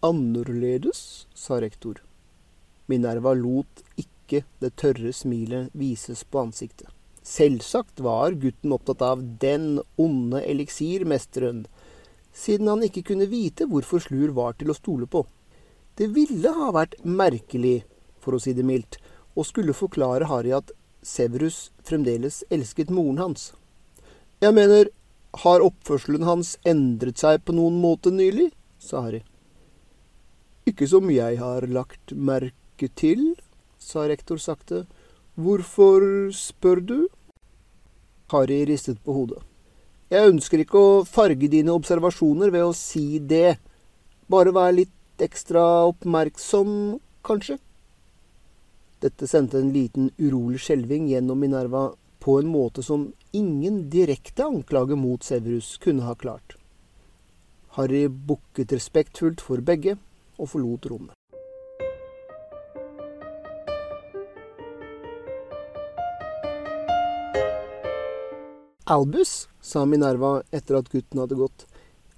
[0.00, 2.02] Annerledes, sa rektor.
[2.86, 6.86] Minerva lot ikke det tørre smilet vises på ansiktet.
[7.22, 11.66] Selvsagt var gutten opptatt av den onde eliksirmesteren,
[12.32, 15.24] siden han ikke kunne vite hvorfor Slur var til å stole på.
[15.98, 17.82] Det ville ha vært merkelig,
[18.22, 19.00] for å si det mildt,
[19.34, 20.70] å skulle forklare Harry at
[21.02, 23.50] Severus fremdeles elsket moren hans.
[24.38, 24.88] Jeg mener,
[25.36, 28.50] har oppførselen hans endret seg på noen måte nylig?
[28.78, 29.22] sa Harry.
[30.68, 33.34] Ikke som jeg har lagt merke til,
[33.78, 34.86] sa rektor sakte.
[35.38, 36.98] Hvorfor spør du?
[38.32, 39.40] Harry ristet på hodet.
[40.08, 43.58] Jeg ønsker ikke å farge dine observasjoner ved å si det.
[44.28, 47.58] Bare vær litt ekstra oppmerksom, kanskje.
[49.04, 54.96] Dette sendte en liten urolig skjelving gjennom Minerva på en måte som ingen direkte anklage
[54.98, 56.56] mot Severus kunne ha klart.
[57.78, 59.96] Harry bukket respektfullt for begge
[60.38, 61.14] og forlot rommet.
[68.88, 71.66] Albus, sa Minerva etter at gutten hadde gått,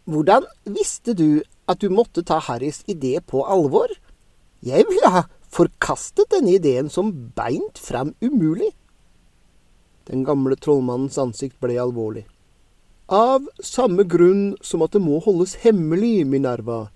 [0.07, 3.91] hvordan visste du at du måtte ta Harrys idé på alvor?
[4.63, 8.71] Jeg ville ha forkastet denne ideen som beint fram umulig.
[10.11, 12.25] Den gamle trollmannens ansikt ble alvorlig.
[13.11, 16.89] Av samme grunn som at det må holdes hemmelig, Minerva.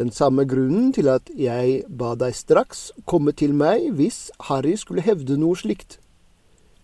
[0.00, 5.04] Den samme grunnen til at jeg ba deg straks komme til meg hvis Harry skulle
[5.04, 5.98] hevde noe slikt.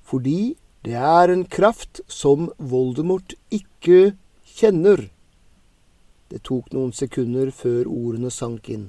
[0.05, 0.55] Fordi
[0.85, 4.15] det er en kraft som Voldemort ikke
[4.45, 5.09] kjenner.
[6.31, 8.89] Det tok noen sekunder før ordene sank inn.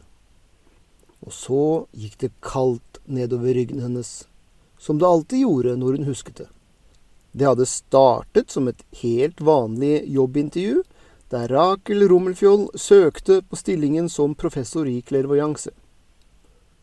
[1.26, 1.66] Og så
[1.98, 4.26] gikk det kaldt nedover ryggen hennes,
[4.78, 6.52] som det alltid gjorde når hun husket det.
[7.32, 10.82] Det hadde startet som et helt vanlig jobbintervju,
[11.32, 15.72] der Rakel Rommelfjoll søkte på stillingen som professor i klervoyanse.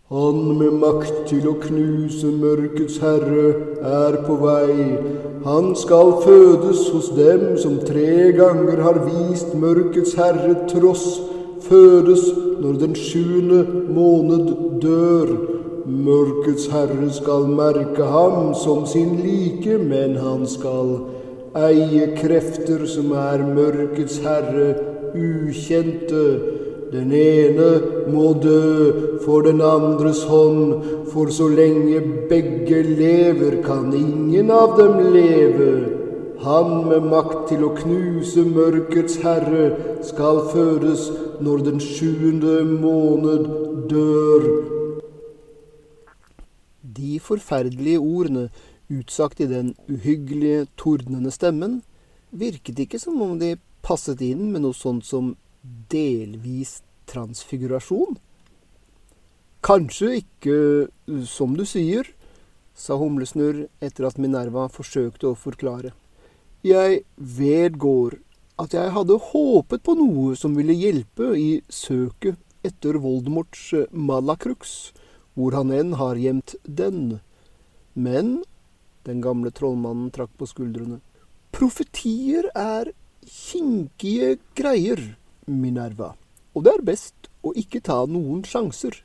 [0.08, 3.50] Han med makt til å knuse mørkets herre
[3.84, 4.96] er på vei.
[5.44, 11.04] Han skal fødes hos dem som tre ganger har vist mørkets herre tross,
[11.68, 12.24] fødes
[12.62, 13.60] når den sjuende
[13.92, 15.57] måned dør.
[15.88, 20.90] Mørkets herre skal merke ham som sin like, men han skal
[21.56, 24.68] eie krefter som er mørkets herre,
[25.16, 26.24] ukjente.
[26.92, 27.70] Den ene
[28.12, 35.00] må dø for den andres hånd, for så lenge begge lever, kan ingen av dem
[35.16, 35.72] leve.
[36.44, 39.70] Han med makt til å knuse mørkets herre
[40.04, 41.08] skal fødes
[41.40, 43.48] når den sjuende måned
[43.88, 44.76] dør.
[46.98, 48.48] De forferdelige ordene,
[48.88, 51.82] utsagt i den uhyggelige, tordnende stemmen,
[52.30, 55.34] virket ikke som om de passet inn med noe sånt som
[55.92, 58.18] delvis transfigurasjon.
[59.64, 60.58] Kanskje ikke
[61.28, 62.06] som du sier,
[62.78, 65.90] sa Humlesnurr etter at Minerva forsøkte å forklare.
[66.62, 68.18] Jeg vedgår
[68.58, 74.92] at jeg hadde håpet på noe som ville hjelpe i søket etter Voldemorts Malakrux,
[75.38, 77.20] hvor han enn har gjemt den.
[77.94, 78.40] Men
[79.06, 80.98] den gamle trollmannen trakk på skuldrene.
[81.54, 82.90] Profetier er
[83.22, 85.00] kinkige greier,
[85.48, 86.10] Minerva,
[86.52, 88.98] og det er best å ikke ta noen sjanser.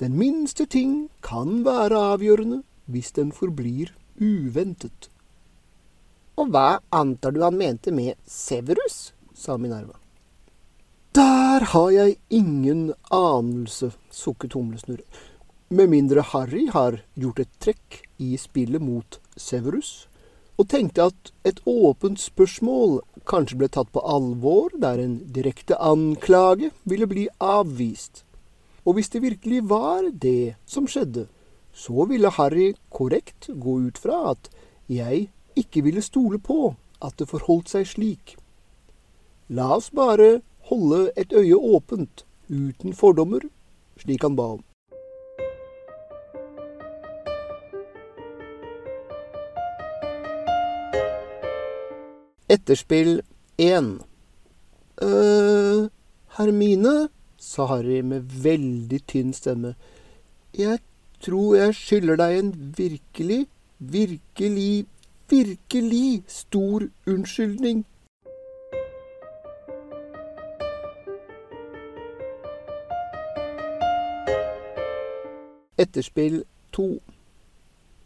[0.00, 5.10] Den minste ting kan være avgjørende hvis den forblir uventet.
[6.38, 9.12] Og hva antar du han mente med Severus?
[9.34, 9.98] sa Minerva.
[11.18, 15.00] Der har jeg ingen anelse, sukket Humlesnurr.
[15.68, 20.06] Med mindre Harry har gjort et trekk i spillet mot Severus,
[20.54, 26.70] og tenkte at et åpent spørsmål kanskje ble tatt på alvor der en direkte anklage
[26.86, 28.22] ville bli avvist.
[28.86, 31.26] Og hvis det virkelig var det som skjedde,
[31.74, 34.52] så ville Harry korrekt gå ut fra at
[34.86, 38.36] jeg ikke ville stole på at det forholdt seg slik.
[39.48, 43.40] La oss bare holde et øye åpent, uten fordommer,
[43.96, 44.64] slik han ba om.
[52.48, 53.20] Etterspill
[53.58, 54.00] 1
[55.02, 55.88] øh,
[56.38, 59.74] Hermine, sa Harry med veldig tynn stemme,
[60.58, 60.78] jeg
[61.20, 63.46] tror jeg skylder deg en virkelig,
[63.78, 64.86] virkelig,
[65.30, 67.84] virkelig stor unnskyldning.
[75.78, 76.98] Etterspill 2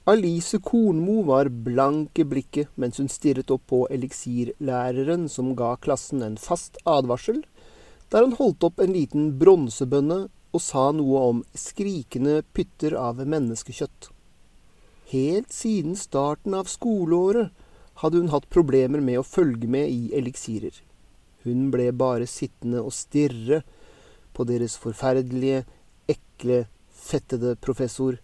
[0.04, 6.20] Alice Kornmo var blank i blikket mens hun stirret opp på eliksirlæreren som ga klassen
[6.26, 7.38] en fast advarsel,
[8.12, 10.18] der han holdt opp en liten bronsebønne
[10.52, 14.10] og sa noe om skrikende pytter av menneskekjøtt.
[15.14, 17.56] Helt siden starten av skoleåret
[18.04, 20.76] hadde hun hatt problemer med å følge med i eliksirer.
[21.48, 23.62] Hun ble bare sittende og stirre
[24.36, 25.64] på deres forferdelige,
[26.04, 26.66] ekle,
[27.12, 28.16] fettede professor,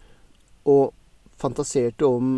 [0.67, 0.91] og
[1.39, 2.33] fantaserte om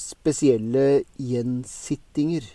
[0.00, 2.46] spesielle gjensittinger.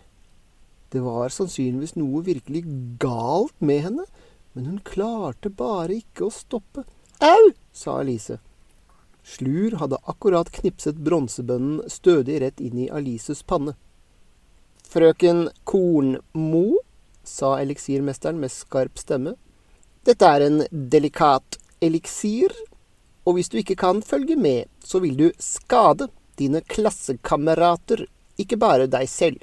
[0.89, 2.63] Det var sannsynligvis noe virkelig
[3.01, 4.07] galt med henne,
[4.55, 6.86] men hun klarte bare ikke å stoppe.
[7.19, 7.51] Au!
[7.75, 8.39] sa Alice.
[9.25, 13.73] Slur hadde akkurat knipset bronsebønnen stødig rett inn i Alices panne.
[14.86, 16.79] Frøken Kornmo,
[17.25, 19.33] sa eliksirmesteren med skarp stemme,
[20.05, 22.53] dette er en delikat eliksir,
[23.26, 26.07] og hvis du ikke kan følge med, så vil du skade
[26.38, 28.05] dine klassekamerater,
[28.38, 29.41] ikke bare deg selv.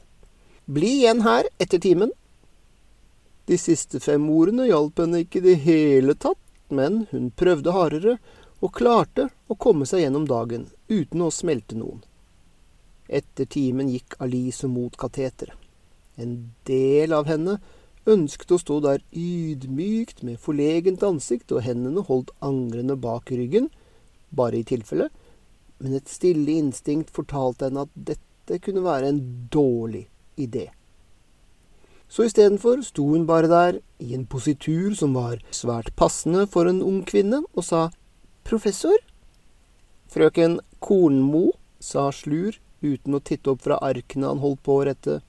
[0.70, 2.12] Bli igjen her etter timen.
[3.51, 6.39] De siste fem ordene hjalp henne ikke i det hele tatt,
[6.72, 8.16] men hun prøvde hardere
[8.62, 12.05] og klarte å komme seg gjennom dagen uten å smelte noen.
[13.11, 15.59] Etter timen gikk Alice mot kateteret.
[16.20, 17.57] En del av henne
[18.09, 23.70] ønsket å stå der ydmykt med forlegent ansikt og hendene holdt angrende bak ryggen,
[24.30, 25.09] bare i tilfelle,
[25.82, 29.20] men et stille instinkt fortalte henne at dette kunne være en
[29.53, 30.07] dårlig
[30.40, 30.68] idé.
[32.12, 36.82] Så istedenfor sto hun bare der, i en positur som var svært passende for en
[36.84, 37.86] ung kvinne, og sa
[38.44, 38.98] Professor?
[40.12, 45.20] Frøken Kornmo, sa Slur uten å titte opp fra arkene han holdt på å rette.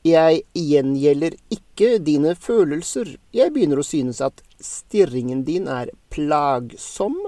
[0.00, 3.18] Jeg gjengjelder ikke dine følelser.
[3.36, 7.18] Jeg begynner å synes at stirringen din er plagsom,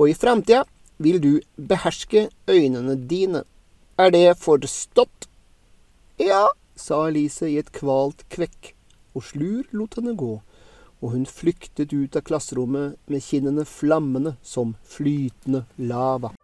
[0.00, 0.62] og i framtida
[0.96, 3.44] vil du beherske øynene dine.
[4.00, 5.28] Er det forstått?
[6.16, 6.48] Ja,
[6.80, 8.72] sa Elise i et kvalt kvekk,
[9.12, 10.32] og Slur lot henne gå,
[11.04, 16.37] og hun flyktet ut av klasserommet med kinnene flammende som flytende lava.